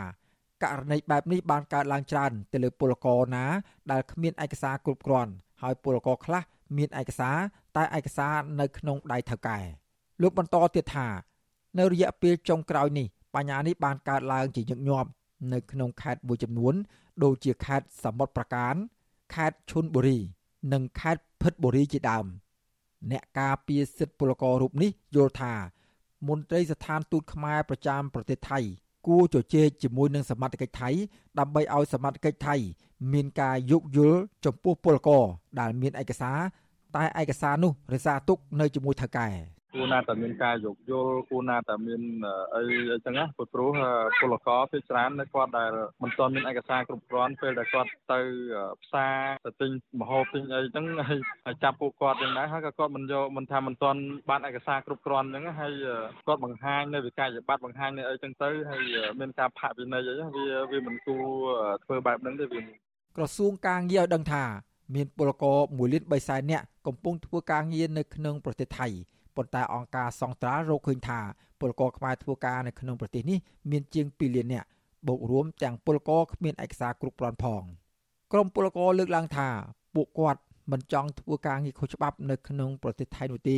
[0.63, 3.45] ករណីបែបនេះបានកើតឡើងច្រើនទៅលើពលករណា
[3.91, 6.43] ដែលគ្មានឯកសារគ្រប់គ្រាន់ហើយពលករខ្លះ
[6.77, 7.37] មានឯកសារ
[7.77, 9.59] តែឯកសារនៅក្នុងដៃថៅកែ
[10.21, 11.07] លោកបន្តទៀតថា
[11.77, 15.09] នៅរយៈពេលចុងក្រោយនេះបញ្ហានេះបានកើតឡើងជាញឹកញាប់
[15.53, 16.73] នៅក្នុងខេត្តមួយចំនួន
[17.23, 18.75] ដូចជាខេត្តសមុទ្រប្រការ
[19.33, 20.19] ខេត្តឈុនបុរី
[20.73, 22.25] និងខេត្តភិតបុរីជាដើម
[23.11, 25.53] អ្នកការពារសិទ្ធិពលកររូបនេះយល់ថា
[26.27, 28.59] មន្ត្រីស្ថានទូតខ្មែរប្រចាំប្រទេសថៃ
[29.07, 30.89] គួរជជែកជាមួយនឹងសមត្ថកិច្ចថៃ
[31.39, 32.55] ដើម្បីឲ្យសមត្ថកិច្ចថៃ
[33.13, 35.23] មានការយោគយល់ចំពោះពលករ
[35.59, 36.37] ដែលមានឯកសារ
[36.95, 39.27] តែឯកសារនោះរសារទុកនៅជាមួយថៅកែ
[39.75, 42.01] គួរណាតែមានការយោគយល់គួរណាតែមាន
[42.55, 42.61] អី
[42.91, 43.71] អីចឹងណាព្រោះ
[44.19, 45.71] ពលករភាគច្រើននៅគាត់ដែល
[46.03, 48.19] មិនទាន់មានឯកសារគ្រប់គ្រាន់ពេលដែលគាត់ទៅ
[48.83, 49.15] ផ្សារ
[49.45, 49.71] ទៅទិញ
[50.01, 53.99] ម្ហូបទិញអីចឹងហើយចាប់ពួកគាត់ចឹងដែរហើយក៏គាត់មិនយកមិនថាមិនទាន់
[54.29, 55.73] បានឯកសារគ្រប់គ្រាន់ចឹងហើយ
[56.27, 58.83] គាត់បង្ហាញនៅវិក័យប័ត្របង្ហាញនៅអីចឹងទៅហើយ
[59.19, 61.25] មានការផាកពិន័យអីវាវាមិនគួរ
[61.83, 62.61] ធ្វើបែបហ្នឹងទេវា
[63.15, 64.43] ក្រសួងការងារឲ្យដឹងថា
[64.95, 68.87] មានពលករ1លាន3សែននាក់កំពុងធ្វើការងារនៅក្នុងប្រទេសថៃ
[69.35, 71.19] ប៉ុន្តែអង្គការសង្ត្រាល់រកឃើញថា
[71.59, 73.39] ពលករខ្មែរធ្វើការនៅក្នុងប្រទេសនេះ
[73.71, 74.67] មានជាង2លាននាក់
[75.07, 77.63] បូករួមទាំងពលករគ្មានឯកសារគ្រប់គ្រាន់ផង
[78.31, 79.47] ក្រមពលករលើកឡើងថា
[79.95, 83.57] ពួកគាត់មិនចង់ធ្វើការងារខុសច្បាប់នៅក្នុងប្រទេសថៃនោះទេ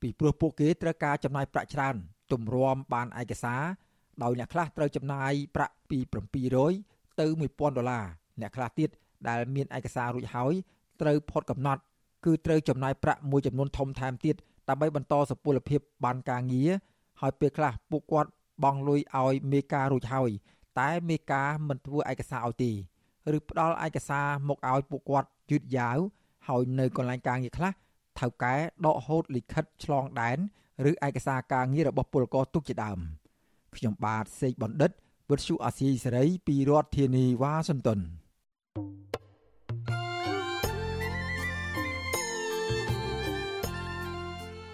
[0.00, 1.96] ពីព្រោះពួកគេត្រូវការចំណាយប្រាក់ច្រើន
[2.32, 3.62] ទម្រាំបានឯកសារ
[4.22, 5.98] ដោយអ្នកខ្លះត្រូវចំណាយប្រាក់ពី
[6.58, 8.04] 700ទៅ1000ដុល្លារ
[8.40, 8.90] អ្នកខ្លះទៀត
[9.28, 10.54] ដែលមានឯកសាររួចហើយ
[11.00, 11.82] ត្រូវផុតកំណត់
[12.24, 14.36] គឺត្រូវចំណាយប្រាក់មួយចំនួនធំថែមទៀត
[14.68, 16.70] ដើម្បីបន្តសុពលភាពបានការងារ
[17.20, 18.30] ហើយពេលខ្លះពួកគាត់
[18.62, 20.30] បង់លុយឲ្យមេការរួចហើយ
[20.80, 22.72] តែមេការមិនធ្វើឯកសារឲ្យទេ
[23.36, 25.98] ឬផ្ដល់ឯកសារមកឲ្យពួកគាត់យឺតយ៉ាវ
[26.48, 27.72] ហើយនៅកន្លែងការងារខ្លះ
[28.18, 28.54] ថៅកែ
[28.86, 30.38] ដកហូតលិខិតឆ្លងដែន
[30.88, 32.98] ឬឯកសារការងាររបស់ពលករទុកជាដើម
[33.76, 34.90] ខ្ញុំបាទសេកបណ្ឌិត
[35.30, 38.00] វិទ្យុអាស៊ីសេរីពីរដ្ឋធានីវ៉ាស៊ីនតោន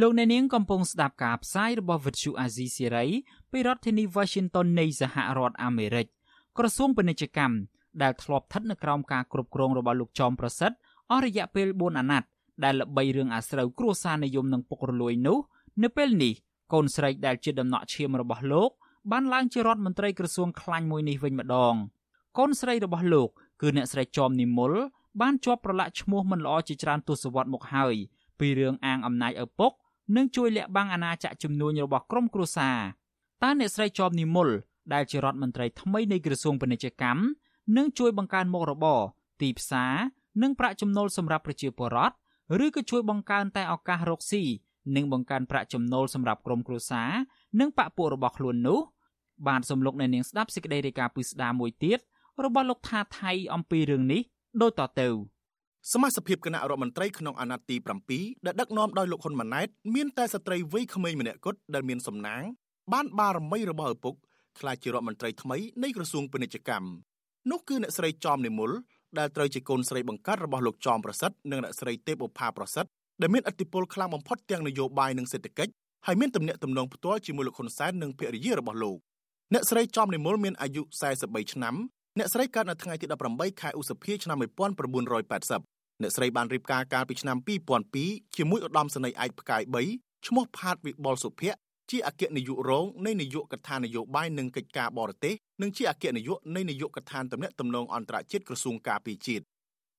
[0.00, 3.08] លោកអ្នកនាងកំពុងស្ដាប់ការផ្សាយរបស់ Vuthu Azizi Serai
[3.52, 6.06] ពីរដ្ឋធានី Washington នៃសហរដ្ឋអាមេរិក
[6.58, 7.56] ក្រសួងពាណិជ្ជកម្ម
[8.02, 10.76] ដែលធ្លាប់ស្ថិតនៅក្រោមការគ្រប់គ្រងរបស់លោកចំប្រសិទ្ធ
[11.10, 12.28] អស់រយៈពេល4អាណត្តិ
[12.64, 15.38] ដែលល្បីរឿងអាស្រូវគ្រួសារនិយមនិងពុករលួយនោះ
[15.82, 16.32] នៅពេលនេះ
[16.72, 18.70] កូនស្រីដែលជាដំណក់ឈាមរបស់លោក
[19.12, 21.74] បានឡើងជារដ្ឋមន្ត្រីក្រសួងខ្លាញ់មួយនេះវិញម្ដង
[22.38, 23.28] កូនស្រីរបស់លោក
[23.62, 24.72] គឺអ្នកស្រីចោមនិមល
[25.20, 27.94] បានជាប់ប្រឡាក់ឈ្មោះមិនល្អជាច្រើនទសវត្សរ៍មកហើយ
[28.38, 29.72] ពីរឿងអាងអំណាចឪពុក
[30.16, 32.78] និងជួយលាក់បាំងអាណាចក្រជំនួញរបស់ក្រុមគ្រួសារ
[33.42, 34.48] តើអ្នកស្រីជាប់និមល
[34.94, 37.20] ដែលជារដ្ឋមន្ត្រីថ្មីនៃក្រសួងពាណិជ្ជកម្ម
[37.76, 39.00] នឹងជួយបង្កើនមុខរបរ
[39.42, 39.94] ទីផ្សារ
[40.42, 42.14] និងប្រាក់ចំណូលសម្រាប់ប្រជាពលរដ្ឋ
[42.64, 44.42] ឬក៏ជួយបង្កើនតែឱកាសរកស៊ី
[44.96, 47.10] និងបង្កើនប្រាក់ចំណូលសម្រាប់ក្រុមគ្រួសារ
[47.60, 48.80] និងបពពួករបស់ខ្លួននោះ
[49.48, 51.98] បានសំលុកនៅនាងស្ដាប់សេចក្តីរាយការណ៍ពីស្ដារមួយទៀត
[52.44, 54.22] របស់លោកថាថៃអំពីរឿងនេះ
[54.62, 55.08] ដូចតទៅ
[55.92, 57.76] សមាជិកគណៈរដ្ឋមន្ត្រីក្នុងអាណត្តិទី
[58.10, 62.42] 7ដែលដឹកនាំដោយលោកហ៊ុនម៉ាណែតមានតែស្ត្រីវ័យក្មេងម្នាក់គត់ដែលមានសំណាង
[62.92, 64.14] បានបារមីរបស់ឪពុក
[64.60, 66.88] ក្លាយជារដ្ឋមន្ត្រីថ្មីនៃក្រសួងពាណិជ្ជកម្ម
[67.50, 68.70] នោះគឺអ្នកស្រីចំនិមល
[69.18, 75.72] ដែលត្រូវជាកូនស្រីបង្កើតរបស់លោកចំប្រសិទ្ធនិងអ្នកស្រីទេពឧផាប្រសិទ្ធដែលមានឥទ្ធិពលខ្លាំងបំផុតទាំងនយោបាយនិងសេដ្ឋកិច្ច
[76.06, 78.98] ហើយមានទំនាក់ទំនងផ្ទាល់ជាមួយលោកហ៊ុនសែននិងភរិយារបស់លោក
[79.54, 80.82] អ្នកស្រីចំនិមលមានអាយុ
[81.18, 81.74] 43ឆ្នាំ
[82.18, 87.36] អ្នកស្រីកើតនៅថ្ងៃទី18ខែឧសភាឆ្នាំ1980 អ្នកស្រីបានរៀបការកាលពីឆ្នាំ
[87.86, 89.62] 2002ជាមួយឧត្តមសេនីយ៍ឯកផ្កាយ
[89.94, 91.58] 3ឈ្មោះផាតវិបុលសុភ័ក្រ
[91.90, 99.44] ជាអគ្គនាយករងនៃនាយកដ្ឋាននយោបាយនិងកិច្ចការបរទេសនិងជាអគ្គនាយកនៃនាយកដ្ឋានទំនាក់ទំនងអន្តរជាតិក្រសួងការពារជាតិ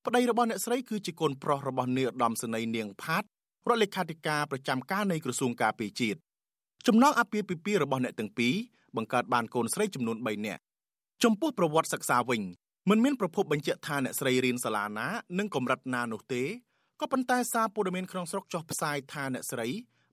[0.06, 3.24] ប្តីរបស់អ្នកស្រីគឺជាកូនប្រុសរបស់នាយឧត្តមសេនីយ៍នាងផាត
[3.68, 6.18] រដ្ឋលេខាធិការប្រចាំការនៃក្រសួងការពារជាតិ
[6.86, 8.54] ចំណងអាពាហ៍ពិពាហ៍របស់អ្នកទាំងពីរ
[8.96, 10.60] បង្កើតបានកូនស្រីចំនួន3នាក់
[11.24, 12.42] ចំពោះប្រវត្តិសិក្សាវិញ
[12.90, 15.08] មិនមានប្រភពបញ្ជាក់ថាអ្នកស្រីរៀនសាលាណា
[15.38, 16.42] និងកម្រិតណានោះទេ
[17.00, 19.68] ក៏ប៉ុន្តែសារព័ត៌មានក្នុងស្រុកចុះផ្សាយថាអ្នកស្រី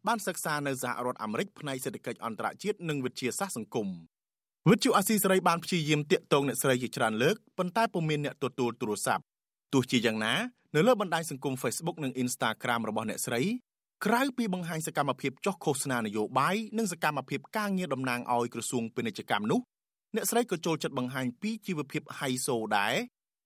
[0.07, 3.87] បានសិក្សានៅសហរដ្ឋអាមេរិកផ្នែកសេដ្ឋកិច្ចអន្តរជាតិនិងវិទ្យាសាស្ត្រសង្គម
[4.69, 9.23] វិទ្យុអាស៊ីសេរីបានព្យាយាមតាក់ទងអ្នកស្រីជាច្រើនលើកប៉ុន្តែពុំមានអ្នកទទួលទូរស័ព្ទ
[9.73, 10.33] ទោះជាយ៉ាងណា
[10.75, 13.41] នៅលើបណ្ដាញសង្គម Facebook និង Instagram របស់អ្នកស្រី
[14.05, 19.59] ក្រៅពីបង្ហាញសកម្មភាពចុះឃោសនានយោបាយនិងសកម្មភាពការងារតំណាងឲ្យក្រសួងពាណិជ្ជកម្មនោះ
[20.15, 22.93] អ្នកស្រីក៏ចូលចិត្តបង្ហាញពីជីវភាពហៃសូដែរ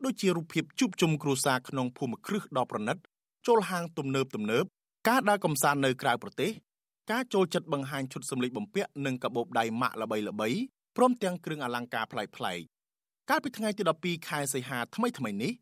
[0.06, 2.98] ដូចជារូបភាពជួបជុំគ្រួសារក្នុងភូមិគ្រឹះដ៏ប្រណិត
[3.48, 4.66] ចូលហាងទំនើបទំនើប
[5.10, 6.52] ការដើរកំសាន្តនៅក្រៅប្រទេស
[7.12, 10.58] ការចូលចិត្តបង្ហាញឈុតសម្លៀកបំពាក់និងកាបូបដៃម៉ាក់ល្បីៗ
[10.98, 12.62] ព្រមទាំងគ្រឿងអលង្ការប្លែកៗ
[13.30, 15.54] កាលពីថ្ងៃទី12ខែសីហាថ្មីថ្មីនេះ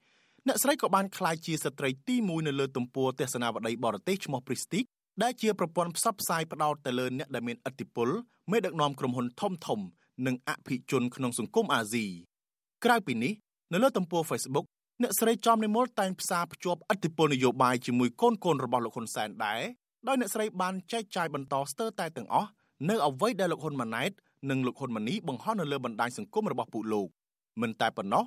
[0.48, 4.86] អ្នកស្រីក៏បានក្លាយជាស្ត្រីទី1នៅលើទំព័រទស្សនាវដ្តីបរទេសឈ្មោះ Pristic
[5.24, 8.10] ដែលជាប្រព័ន្ធផ្សព្វផ្សាយផ្ដោតទៅលើអ្នកដែលមានឥទ្ធិពល
[8.52, 9.80] មេដឹកនាំក្រុមហ៊ុនធំធំ
[10.26, 12.06] និងអភិជនក្នុងសង្គមអាស៊ី
[12.84, 13.34] ក្រៅពីនេះ
[13.74, 14.66] នៅលើទំព័រ Facebook
[15.02, 19.62] អ្នកស្រីចំនិមលតែងផ្សារភ្ជាប់ឥទ្ធិពលនយោបាយជាមួយកូនកូនរបស់លោកហ៊ុនសែនដែរ
[20.08, 22.50] ដោយអ្នកស្រីបានចែកចាយបន្តស្ទើរតែទាំងអស់
[22.90, 24.12] នៅអ្វីដែលលោកហ៊ុនម៉ាណែត
[24.50, 27.08] និងលោកហ៊ុនម៉ាណីបង្ហោះនៅលើបណ្ដាញសង្គមរបស់ពួកលោក
[27.62, 28.24] មិនតែប៉ុណ្ណោះ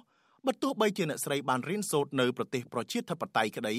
[0.47, 3.75] បើទោះបីជាអ្នកស្រីបានរៀនសូត្រនៅប្រទេសប្រជាធិបតេយ្យក្តី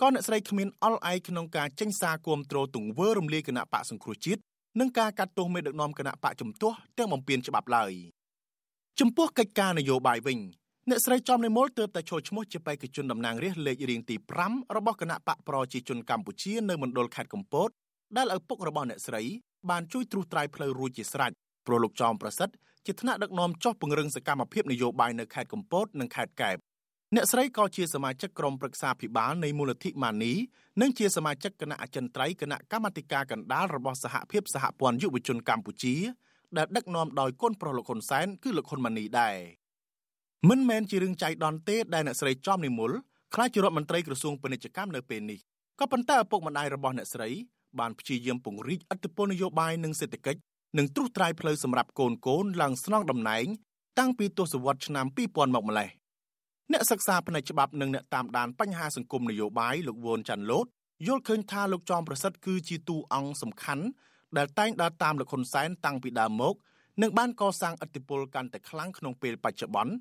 [0.00, 4.40] ក៏អ្នកស្រីគ្មានអល់ឯកក្នុងការចេញសារគាំទ្រទង្វើរំលាយគណៈបកសង្គ្រោះជាតិ
[4.78, 7.92] និងការកាត់ទោសមេដឹកនាំគណៈបកជំទាស់ទាំងបំពេញច្បាប់ឡើយ
[9.00, 10.38] ចំពោះកិច្ចការនយោបាយវិញ
[10.88, 14.16] អ្នកស្រីចំនិមលទើបតែចូលឈ្មោះជាបេក្ខជនតំណាងរាស្ត្រលេខរៀងទី
[14.46, 17.68] 5របស់គណៈបកប្រជាជនកម្ពុជានៅមណ្ឌលខេត្តកំពត
[18.16, 19.22] ដែលឪពុករបស់អ្នកស្រី
[19.70, 21.32] បានជួយត្រួសត្រាយផ្លូវរួចជាស្រេច
[21.66, 22.54] ព្រោះលោកចោមប្រសិទ្ធ
[22.86, 26.56] ជាថ្នាក់ដឹកនាំចុះពង្រឹងសកម្មភាពនយោបាយនៅខេត្តកំពតនិងខេត្តកែប
[27.16, 30.32] អ្នកស្រីក៏ជាសមាជិកក្រុមប្រឹក្សាភិបាលនៃមូលនិធិម៉ានី
[30.80, 35.96] និងជាសមាជិកគណៈអចិន្ត្រៃយ៍គណៈកម្មាធិការកណ្ដាលរបស់សហភាពសហព័ន្ធយុវជនកម្ពុជា
[36.56, 39.36] ដែលដឹកនាំដោយកូនប្រុសលោកហ៊ុនសែនគឺលោកហ៊ុនម៉ាណីដែរ
[40.48, 42.92] មិនមែនជារឿងចៃដន្យទេដែលអ្នកស្រីចំនិមល
[43.34, 45.38] ខ្លាចជារដ្ឋមន្ត្រីក្រសួងពាណិជ្ជកម្មនៅពេលនេះ
[45.80, 47.28] ក៏ប៉ុន្តែឪពុកម្ដាយរបស់អ្នកស្រី
[47.78, 50.40] បានព្យាយាមពង្រីកឥទ្ធិពលនយោបាយនិងសេដ្ឋកិច្ច
[50.78, 53.46] និងត្រួសត្រាយផ្លូវសម្រាប់កូនកូនឡើងស្នងតំណែង
[53.98, 55.99] តាំងពីទសវត្សរ៍ឆ្នាំ2000មកម្លេះ
[56.72, 60.66] អ្នកសិក្សាផ្នែកច្បាប់និងអ្នកតាមដានបញ្ហាសង្គមនយោបាយលោកវ៉ុនចាន់ឡូត
[61.06, 63.84] យល់ឃើញថាលោកចောင်းប្រសិទ្ធគឺជាតួអង្គសំខាន់
[64.36, 66.54] ដែលតែងដើរតាមលោកហ៊ុនសែនតាំងពីដើមមក
[67.02, 69.92] និងបានកសាងឥទ្ធិពលកាន់តែខ្លាំងក្នុងពេលបច្ចុប្បន្ន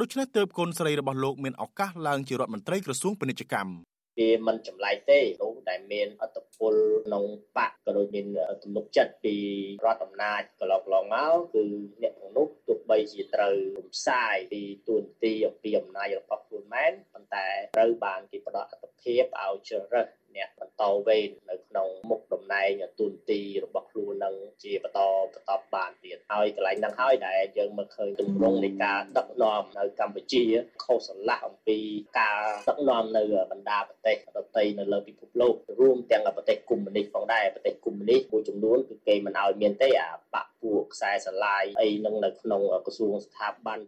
[0.00, 3.72] ដូច្នេះទើបកូនស្រីរបស់លោកមានឱកាសឡើងជារដ្ឋមន្ត្រីក្រសួងពាណិជ្ជកម្ម
[4.18, 6.74] វាមិនចម្លែកទេនោះដែលមានអត្តពល
[7.06, 7.24] ក្នុង
[7.56, 8.26] បកក៏ដូចមាន
[8.62, 9.36] ទំនុកចិត្តពី
[9.84, 11.64] រដ្ឋអំណាចកន្លងកន្លងមកគឺ
[12.02, 17.46] អ្នកទាំងនោះទោះបីជាត្រូវរំសាយពីទួនាទីអំពីអំណាចរបស់ខ្លួនមែនប៉ុន្តែ
[17.76, 20.06] ត្រូវបានគេផ្ដល់អត្ថភាពឲ្យជ្រើសរើស
[20.36, 25.00] អ្នកបន្តវេននៅក្នុងមុខតំណែងទូនទីរបស់ខ្លួននឹងជាបន្ត
[25.32, 30.44] បន្តបានទៀតហើយកន្លែងហ្នឹងហើយដែលយើងមើលឃើញទម្រង់នៃការដឹកនាំនៅកម្ពុជា
[30.84, 31.78] ខុសស្រឡះអំពី
[32.20, 33.22] ការដឹកនាំនៅ
[33.52, 43.78] បណ្ដាប្រទេសដទៃនៅលើពិភពលោករួមទាំងប្រទេសកុម្មុយនីសផងដែរប្រទេសកុម្មុយនីសមួយចំនួនគឺគេមិនឲ្យមានទេអាបាក់ពួកខ្សែស្រឡាយអីនឹងនៅក្នុងក្រសួងស្ថាប័ន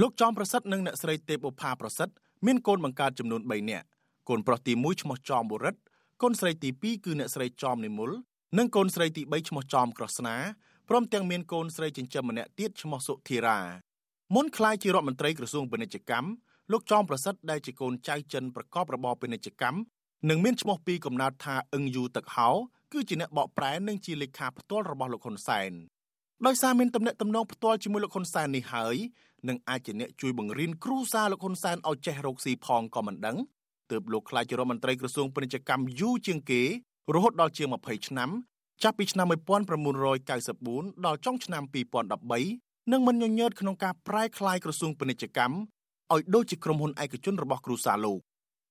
[0.00, 2.12] លោកចំប្រសិទ្ធនិងអ្នកស្រីទេពបុផាប្រសិទ្ធ
[2.46, 3.86] មានកូនបង្កើតចំនួន3នាក់
[4.28, 5.80] កូនប្រុសទី1ឈ្មោះចំបុរិទ្ធ
[6.22, 8.10] កូនស្រីទី2គឺអ្នកស្រីចំនិមល
[8.58, 10.36] និងកូនស្រីទី3ឈ្មោះចំក្រស្នា
[10.88, 13.58] ព្រមទាំងមានកូនស្រីចិញ្ចឹមម្នាក់ទៀតឈ្មោះសុធីរា
[14.34, 16.28] មុនក្លាយជារដ្ឋមន្ត្រីក្រសួងពាណិជ្ជកម្ម
[16.72, 19.78] លោកចំប្រសិទ្ធដែលជាកូនចៅចិនប្រកបរបរពាណិជ្ជកម្ម
[20.28, 22.48] និងមានឈ្មោះពីកំណើតថាអឹងយូទឹកហោ
[22.92, 25.72] គឺជាអ្នកបកប្រែនិងជាលេខាផ្ទាល់របស់លោកហ៊ុនសែន
[26.46, 28.96] ដោយសារមានទំនាក់ទំនងផ្ទាល់ជាមួយលោកហ៊ុនសែននេះហើយ
[29.48, 33.36] នឹងអាចជាអ្នកជួយបង្រៀនគ្រូសាលោកហ៊ុនសែនឲ្យចេះរកស៊ីផងក៏មិនដឹង
[33.92, 36.62] ទើបលោកខ្លាចជារដ្ឋមន្ត្រីក្រសួងពាណិជ្ជកម្មយូរជាងគេ
[37.14, 38.30] រហូតដល់ជាង20ឆ្នាំ
[38.82, 41.62] ចាប់ពីឆ្នាំ1994ដល់ចុងឆ្នាំ
[42.28, 45.54] 2013និងមិនញញើតក្នុងការប្រែក្លាយក្រសួងពាណិជ្ជកម្ម
[46.12, 48.18] ឲ្យដូចជាក្រុមហ៊ុនឯកជនរបស់គ្រួសារលោក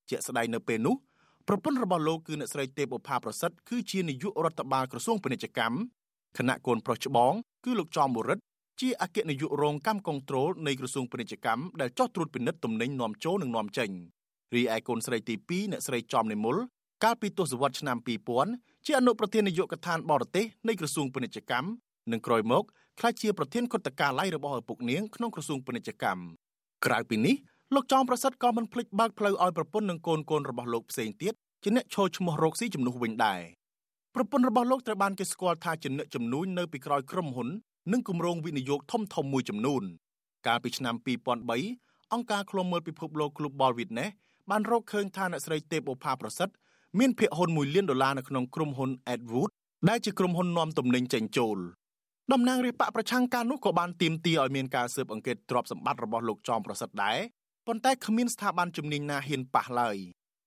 [0.09, 0.95] ជាក់ស្ដែងនៅពេលនោះ
[1.47, 5.75] ប្រពន្ធរបស់លោកគឺអ្នកស្រីទេពឧផាប្រសិទ្ធគឺជានាយករដ្ឋបាលក្រសួងពាណិជ្ជកម្ម
[6.37, 7.33] គណៈកូនប្រុសច្បង
[7.65, 8.43] គឺលោកចំបុរិទ្ធ
[8.81, 13.89] ជាអគ្គនាយករងកម្មគ្រប់គ្រងនៃក្រសួងពាណិជ្ជកម្មដែលចោះត្រួតពិនិត្យទំនិញនាំចូលនិងនាំចេញ
[14.55, 16.57] រីឯកូនស្រីទី2អ្នកស្រីចំនិមល
[17.03, 17.97] កាលពីទសវត្សរ៍ឆ្នាំ
[18.41, 21.67] 2000ជាអនុប្រធាននាយកដ្ឋានបរទេសនៃក្រសួងពាណិជ្ជកម្ម
[22.11, 22.63] និងក្រោយមក
[22.99, 26.23] ក្លាយជាប្រធានគណៈការឡៃរបស់ឪពុកនាងក្នុងក្រសួងពាណិជ្ជកម្ម
[26.85, 27.35] ក្រៅពីនេះ
[27.75, 31.33] លោកចောင်းប្រសិទ្ធក៏មិនភ្លេចបើកផ្លូវឲ្យប្រពន្ធនិងកូនកូនរបស់លោកផ្សេងទៀត
[31.63, 33.41] ជាអ្នកឈរឈ្មោះរកស៊ីជំនួសវិញដែរ
[34.15, 37.49] ប្រពន្ធរបស់លោកត្រូវបានគេស្គាល់ថាជាអ្នកជំនួញនៅពីក្រោយក្រុមហ៊ុន
[37.91, 39.83] និងគម្រោងវិនិយោគធំធំមួយចំនួន
[40.47, 40.95] កាលពីឆ្នាំ
[41.53, 44.11] 2003អង្គការឃ្លាំមើលពិភពលោក Global Witness
[44.51, 46.53] បានរកឃើញថាអ្នកស្រីទេពអូផាប្រសិទ្ធ
[46.99, 49.49] មានភាគហ៊ុន1លានដុល្លារនៅក្នុងក្រុមហ៊ុន Edwood
[49.89, 51.57] ដែលជាក្រុមហ៊ុននាំទំនិញចេញចូល
[52.33, 57.17] តំណាងរាជបកប្រឆាំងការនោះក៏បានទាមទារឲ្យមានការស៊ើបអង្កេតទ្រព្យសម្បត្តិរបស់លោកចောင်းប្រសិទ្ធដែរ
[57.67, 59.97] ប៉ុន្តែគ្មានស្ថាប័នជំនាញណាហ៊ានប៉ះឡើយ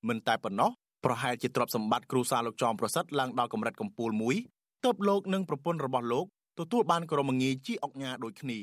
[0.08, 0.70] មិនតែប៉ុណ្ណោះ
[1.04, 4.36] ប្រហែលជាទ្រព្យសម្បត្តិគ្រួសារលោកចောင်းប្រសិទ្ធឡើងដល់កម្រិតកំពូលមួយ
[4.84, 6.26] ទើបលោកនិងប្រពន្ធរបស់លោក
[6.58, 8.60] ទទួលបានក្រមងារជាអុកញ៉ាដូចគ្នា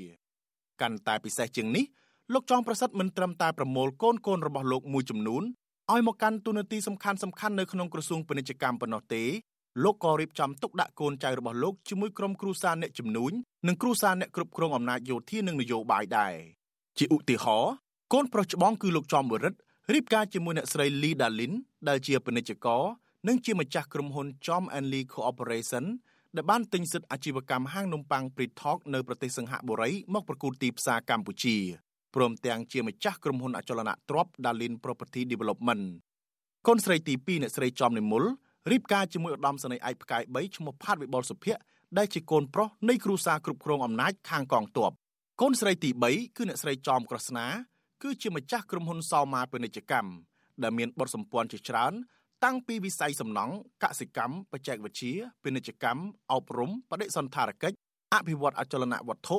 [0.81, 1.85] កាន់តែពិសេសជាងនេះ
[2.33, 5.43] លោកចောင်းប្រសិទ្ធមិនត្រឹមតែប្រមូលកូនកូនរបស់លោកមួយចំនួន
[5.91, 9.23] ឲ្យមកកាន់ទូនាទីសំខាន់សំខាន់នៅក្នុងក្រសួងពាណិជ្ជកម្មប៉ុណ្ណោះទេ
[9.83, 13.31] លោកក៏រៀបចំទុកដាក់កូនចៅរបស់លោកជាមួយក្រុមគ្រួសារអ្នកជំនួញ
[13.67, 16.35] និងគ្រួសារអ្នកគ្រប់គ្រងអំណាចយោធានិងនយោបាយដែរ
[16.97, 17.73] ជាឧទាហរណ៍
[18.13, 19.59] កូនប្រុសច្បងគឺលោកចំបរិទ្ធ
[19.93, 21.53] រៀបការជាមួយអ្នកស្រី Lee Dalin
[21.87, 22.83] ដែលជាពាណិជ្ជករ
[23.27, 25.85] និងជាម្ចាស់ក្រុមហ៊ុន Chom and Lee Corporation
[26.35, 31.57] ដែលបានទិញសិទ្ធិអាជីវកម្មហាងនំប៉័ង Pritalk នៅប្រទេសសិង្ហបុរីមកប្រគួតទីផ្សារកម្ពុជា
[32.15, 35.83] ព្រមទាំងជាម្ចាស់ក្រុមហ៊ុនអចលនទ្រព្យ Dalin Property Development
[36.67, 38.23] កូនស្រីទី2អ្នកស្រីចំនិមល
[38.71, 41.61] រៀបការជាមួយឧត្តមសេនីយ៍ឯកផ្កាយ3ឈ្មោះផាតវិបុលសុភ័ក្រ
[41.97, 44.91] ដែលជាកូនប្រុសនៃគ្រួសារគ្រប់គ្រងអំណាចខាងកងទ័ព
[45.41, 47.45] កូនស្រីទី3គឺអ្នកស្រីចំក្រស្នា
[48.03, 50.11] គឺជាម្ចាស់ក្រុមហ៊ុនសោមាពាណិជ្ជកម្ម
[50.63, 51.93] ដែលមានបុតសម្ព័ន្ធជាច្រើន
[52.43, 53.53] តាំងពីវិស័យសំណង់
[53.83, 57.77] កសិកម្មបច្ចេកវិទ្យាពាណិជ្ជកម្មអប់រំបដិសន្តារកិច្ច
[58.13, 59.37] អភិវឌ្ឍអចលនវត្ថុ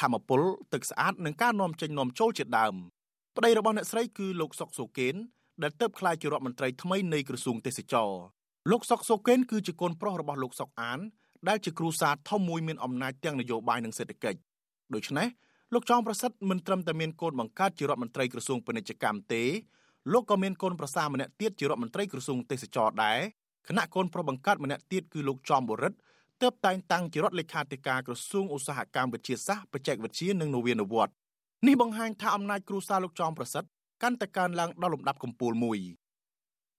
[0.00, 2.74] ធម្មពលទឹកស្អាតនិងការនាំចេញនាំចូលជាដើម
[3.36, 5.14] ប្តីរបស់អ្នកស្រីគឺលោកសុកសូកេន
[5.62, 8.10] ដែលទៅក្លាយជារដ្ឋមន្ត្រីថ្មីនៃក្រសួងទេសចរ
[8.70, 10.98] លោកសុកសូកេនគឺជាកូនប្រុសរបស់លោកសុកអាន
[11.48, 14.38] ដែលជាគ្រូសាស្ត្រធំមួយមានអំណាចទាំងនយោបាយនិងសេដ្ឋកិច្ច
[14.94, 15.28] ដូច្នេះ
[15.74, 19.42] លោកចောင်းប្រសិទ្ធមិនត្រឹមតែមានកូនបង្កើតជារដ្ឋមន្ត្រីក្រសួងពាណិជ្ជកម្មទេ
[20.12, 23.18] លោកក៏មានកូនប្រសាម្នាក់ទៀតជារដ្ឋមន្ត្រីក្រសួងទេសចរដែរ
[23.68, 25.98] គណៈកូនប្រុសបង្កើតម្នាក់ទៀតគឺលោកចំបុរិទ្ធ
[26.42, 31.14] ទើបតែងតាំងជារដ្ឋលេខាធិការក្រសួងឧស្សាហកម្មវិទ្យាសាស្ត្របច្ចេកវិទ្យានិងនវានុវត្តន៍
[31.66, 33.68] នេះបង្ហាញថាអំណាចគ្រួសារលោកចំប្រសិទ្ធ
[34.02, 35.78] កាន់តែកើនឡើងដល់លំដាប់កំពូលមួយ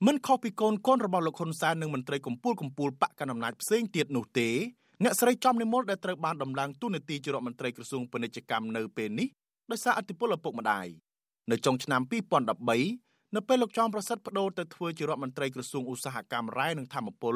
[0.08, 4.50] មិនខុសពីកូនកូនរបស់លោកហ៊ុនសែននិងមន្ត្រីកំពូលកំពូលបកកណ្ដាលអំណាចផ្សេងទៀតនោះទេ
[5.04, 9.28] អ្នកស្រីចំនិមលដែលត្រូវបានដំឡើងទូនាទីជារដ្ឋមន្ត្រីក្រសួងពាណិជ្ជកម្មនៅពេលនេះ
[9.72, 10.88] ដោយសារអធិបុលឪពុកម្ដាយ
[11.52, 12.02] នៅចុងឆ្នាំ
[12.68, 17.36] 2013នៅពេលលោកចំប្រសិទ្ធបដូរទៅធ្វើជារដ្ឋមន្ត្រីក្រសួងឧស្សាហកម្មរ៉ែនិងធម្មពល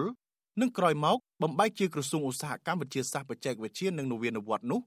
[0.62, 4.82] និងក្រោយមកបំបីជាក្រសួងឧស្សាហកម្មវិទ្យាសាស្ត្របច្ចេកវិទ្យានិងនវានុវត្តន៍នោះ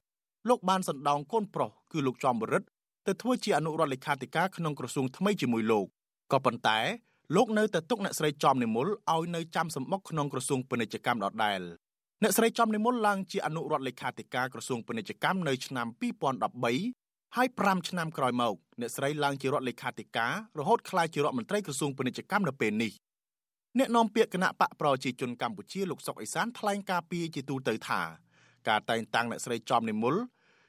[0.49, 2.67] លោកបានសណ្ដោងកូនប្រុសគឺលោកចំបរិទ្ធ
[3.07, 5.87] ទៅធ្វើជាអនុរដ្ឋលេខាធិការក្នុងក្រសួងថ្មីជាមួយលោក
[6.33, 6.79] ក៏ប៉ុន្តែ
[7.37, 11.61] លោកនៅតែទុកអ្នកស្រីចំនិមលឲ្យនៅចាំសម្បុកក្នុងក្រសួងពាណិជ្ជកម្មដដែល
[12.23, 15.87] អ្នកស្រីចំនិមលឡើងជាអនុរដ្ឋលេខាធិការក្រសួងពាណិជ្ជកម្មនៅឆ្នាំ
[16.61, 22.93] 2013ហើយ5ឆ្នាំក្រោយមកអ្នកស្រីឡើងជារដ្ឋលេខាធិការរហូតក្លាយជារដ្ឋមន្ត្រីក្រសួងពាណិជ្ជកម្មនៅពេលនេះ
[23.79, 28.03] អ្នកនាំពាក្យគណៈបកប្រជាជនកម្ពុជាលោកសុកអេសានថ្លែងការពីជាទូទៅថា
[28.69, 30.15] ការតែងតាំងអ្នកស្រីចំនិមល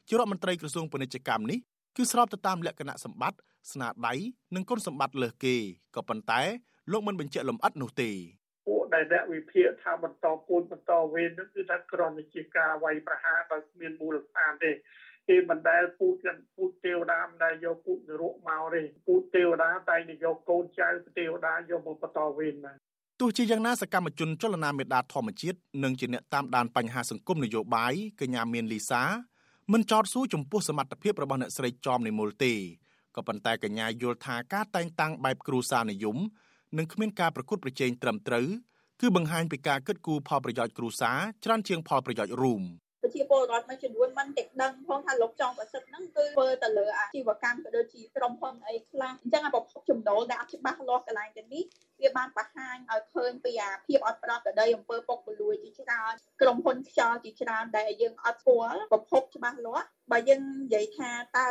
[0.08, 1.60] ជារដ្ឋមន្ត្រីក្រសួងពាណិជ្ជកម្មនេះ
[1.97, 3.39] គឺស្របទៅតាមលក្ខណៈសម្បត្តិ
[3.72, 4.14] ស្នាដៃ
[4.56, 5.56] និងគុណសម្បត្តិលើសគេ
[5.95, 6.41] ក៏ប៉ុន្តែ
[6.91, 8.12] លោកមិនបញ្ជាក់លម្អិតនោះទេ
[8.68, 14.72] ពួកដែលអ្នកវិភាគថាបន្តពូជបន្តវេននោះគឺថាគ្រាន់តែជាការវាយប្រហារដោយគ្មានមូលដ្ឋានទេ
[15.30, 20.88] គេមិនដែលពូជกันពូជទេវតាមិនដែលយកពូជនរកមកទេពូជទេវតាតែតែយកកូនចៅ
[21.18, 22.74] ទេវតាយកមកបន្តវេនណា
[23.24, 29.03] ទោះជាយ៉ាងណាសកម្មជនចលនាមេដាធម្មជាតិនិងជាអ្នកតាមដានបញ្ហាសង្គមនយោបាយកញ្ញាមានលីសា
[29.72, 32.53] មិនចោទសួរចំពោះសមត្ថភាពរបស់អ្នកស្រីចំនិមលទេ
[33.15, 36.17] ក៏ប៉ុន្តែកញ្ញាយល់ថាការតែងតាំងបែបគ្រូសានិយម
[36.78, 38.47] និងគ្មានការប្រកួតប្រជែងត្រឹមត្រូវ
[39.01, 42.63] គឺបង្ហាញពីការគិតគូរផលប្រយោជន៍គ្រួសារច្រើនជាងផលប្រយោជន៍រួម។
[43.03, 51.63] ប្រជាពលរដ្ឋមួយចំនួនមិនតែដឹងផងថាលោកចង់ប្រសិទ្ធហ្នឹងគឺធ្វើទៅលើអាជីវកម្មក៏ដូចជាក្រុមហ៊ុនអីខ្លះអញ្ចឹងអាប្រភពចំណូលដែលអត់ច្បាស់លាស់កន្លែងទៅនេះ
[52.02, 61.47] វាបានបង្ហាញឲ្យឃើញពីអាភាពអត់ប្រក្រតីអំពើពុករលួយជាច្រើនក្រុមហ៊ុនខ្យល់ជាច្រើនដែលយើងអត់ស្គាល់ប្រភពច្បាស់លាស់បើយើងនិយាយថាតើ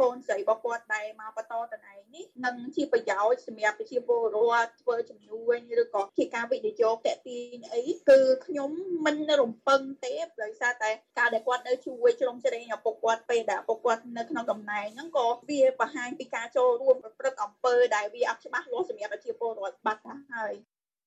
[0.00, 8.70] កូនស្រីរបស់គាត់ដែលមកបន្តតំណែងនេះនឹងជាប្រយោជន៍សម្រាប់ប្រជាពលរដ្ឋធ្វើជំនួញឬក៏ជាការវិនិយោគតេទីងអីគឺខ្ញុំ
[9.06, 20.52] មិនរំពឹងទេដោយសារតែការដែលគាត់នៅជួយជ្រុំជ្រែងឪពុកគាត់ពេលដែលឪពុកគាត់នៅក្នុងតំណែងហ្នឹងក៏វាបង្ហាញពីការចូលរួមប្រព្រឹត្តអំពើដែលវាអត់ច្បាស់លាស់សម្រាប់ប្រជាពលរដ្ឋបាត់ទៅហើយ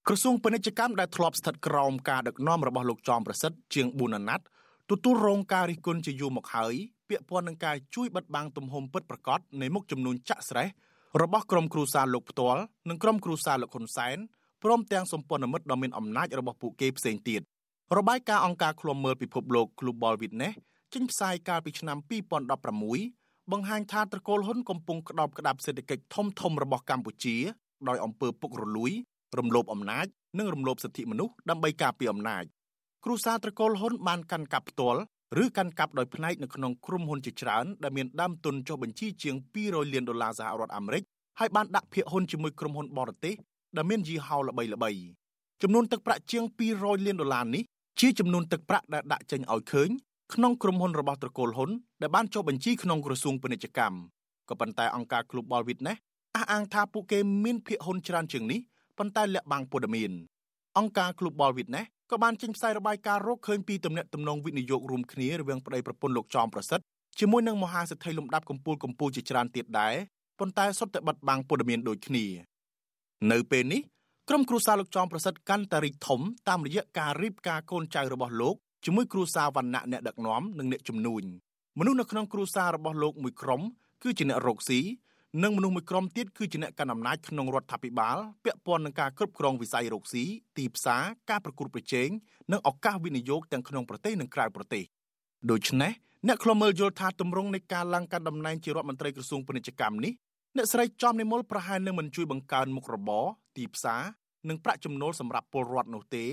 [0.07, 4.45] ក្រសួងពាណិជ្ជកម្មដែលធ្លាប់ស្ថិតក្រោមការដឹកនាំរបស់លោកចំប្រសិទ្ធជាង4អាណត្តិ
[4.91, 6.73] ទទួលរងការរិះគន់ជាយូរមកហើយ
[7.09, 10.67] ពាក់ព័ន្ធនឹងការជួយបិទបាំងទំហំពិតប្រាកដនៃមុខចំនួនចាក់ស្រេះ
[11.21, 14.17] របស់ក្រុមគ្រួសារលោកផ្ទាល់និងក្រុមគ្រួសារលោកហ៊ុនសែន
[14.63, 17.41] ព្រមទាំងសម្ព័ន្ធមិត្តដ៏មានអំណាចរបស់ពួកគេផ្សេងទៀត
[17.97, 20.53] របាយការណ៍អង្គការឃ្លាំមើលពិភពលោក Global Witness
[20.93, 21.97] ចេញផ្សាយកាលពីឆ្នាំ
[22.73, 27.37] 2016បង្ហាញថាត្រកូលហ៊ុនកំពុងក្តោបក្តាប់សេដ្ឋកិច្ចធំធំរបស់កម្ពុជា
[27.89, 28.91] ដោយអំពើពុករលួយ
[29.37, 30.05] រំលោភអំណាច
[30.39, 32.43] និងរំលោភសិទ្ធិមនុស្សដើម្បីការពារអំណាច
[33.03, 35.01] គ្រួសារត្រកូលហ៊ុនបានកាន់កាប់ផ្ទាល់
[35.43, 41.03] ឬកាន់កាប់ដោយផ្នែកនៅក្នុងក្រុមហ៊ុនជាច្រើនដែលមានដើមទុនចុះបញ្ជីជាង200លានដុល្លារសហរដ្ឋអាមេរិក
[41.39, 43.35] ហើយបានដាក់ភាគហ៊ុនជាមួយក្រុមហ៊ុនបរទេស
[43.77, 45.01] ដែលមានយីហោល្បីៗ
[45.61, 46.43] ចំនួនទឹកប្រាក់ជាង
[46.75, 47.63] 200លានដុល្លារនេះ
[48.01, 49.89] ជាចំនួនទឹកប្រាក់ដែលដាក់ចេញឲ្យឃើញ
[50.33, 51.69] ក្នុងក្រុមហ៊ុនរបស់ត្រកូលហ៊ុន
[52.01, 53.97] ដែលបានចុះបញ្ជីក្នុងក្រសួងពាណិជ្ជកម្ម
[54.49, 55.97] ក៏ប៉ុន្តែអង្គការ Global Witness
[56.35, 58.59] អះអាងថាពួកគេមានភាគហ៊ុនច្រើនជាងនេះ
[58.97, 60.11] ប៉ុន្តែលាក់បាំងព័ត៌មាន
[60.77, 66.83] អង្គការ Global Witness ក៏បានចេញផ្សាយរបាយការណ៍រកឃើញពីទំនាក់ទំនងវិនិយោគរួមគ្នារវាងប្តីប្រពន្ធលោកចោមប្រសិទ្ធ
[67.19, 69.93] ជាមួយនឹងមហាសេដ្ឋីលំដាប់កំពូលកំពូលជាច្រើនទៀតដែរ
[70.39, 72.25] ប៉ុន្តែសុទ្ធតែបិទបាំងព័ត៌មានដូចគ្នា
[73.31, 73.81] នៅពេលនេះ
[74.29, 76.19] ក្រុមគ្រួសារលោកចោមប្រសិទ្ធកាន់តែរីកធំ
[76.49, 78.55] តាមរយៈការរៀបការកូនចៅរបស់លោក
[78.85, 81.23] ជាមួយគ្រួសារវណ្ណៈអ្នកដឹកនាំនិងអ្នកជំនួញ
[81.79, 83.61] មនុស្សនៅក្នុងគ្រួសាររបស់លោកមួយក្រុម
[84.03, 84.79] គឺជាអ្នករកស៊ី
[85.41, 90.23] និងមនុស្សមួយក្រុមទៀតគឺជាអ្នកកាន់អំណាចក្នុងរដ្ឋាភិបាលពាក់ព័ន្ធនឹងការគ្រប់គ្រងវិស័យរកស៊ី
[90.57, 92.09] ទីផ្សារការប្រកួតប្រជែង
[92.51, 94.83] និងឱកាសវិនិយោគទាំងក្នុងប្រទេសនិងក្រៅប្រទេស
[95.51, 95.91] ដូច្នេះ
[96.27, 100.13] អ្នកខ្លមើលយល់ថាទម្រង់នៃការឡើងកាន់តំណែងជារដ្ឋមន្ត្រីក្រសួងពាណិជ្ជកម្មនេះ
[100.57, 103.25] អ្នកស្រីចំនិមលប្រហែលនឹងមិនជួយបង្កើនមុខរបរ
[103.57, 104.01] ទីផ្សារ
[104.49, 106.25] និងប្រាក់ចំណូលសម្រាប់ពលរដ្ឋនោះទេ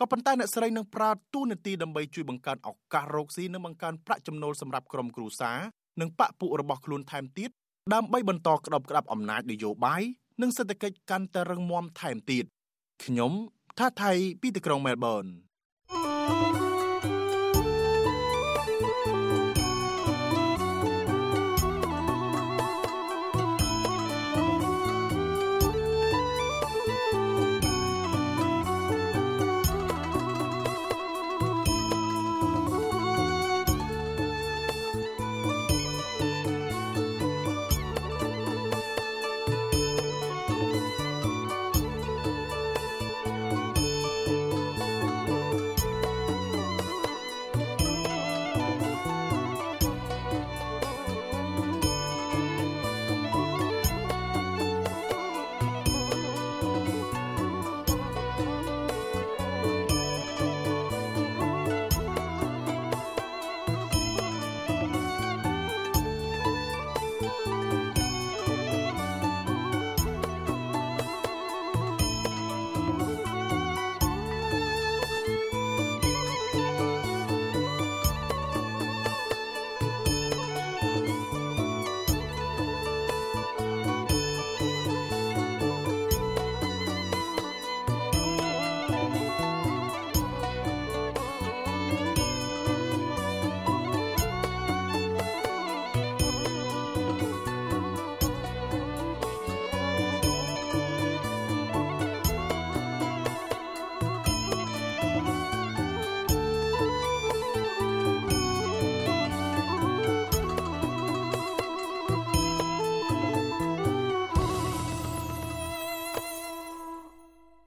[0.00, 5.58] ក៏ប៉ុន្តែអ្នកស្រីនឹងប្រើទូនាទីដើម្បីជួយបង្កើនឱកាសរកស៊ីនិងបង្កើនប្រាក់ចំណូលសម្រាប់ក្រុមគ្រួសារ
[6.00, 7.50] និងបពពួករបស់ខ្លួនថែមទៀត
[7.92, 10.02] ដើម្បីបន្តក្តោបក្តាប់អំណាចនយោបាយ
[10.40, 12.44] និងសេដ្ឋកិច្ចកាន់តែរឹងមាំថែមទៀត
[13.04, 13.32] ខ្ញុំ
[13.78, 15.24] ថាថៃពីទីក្រុងមែលប៊ន
[15.90, 16.73] thank you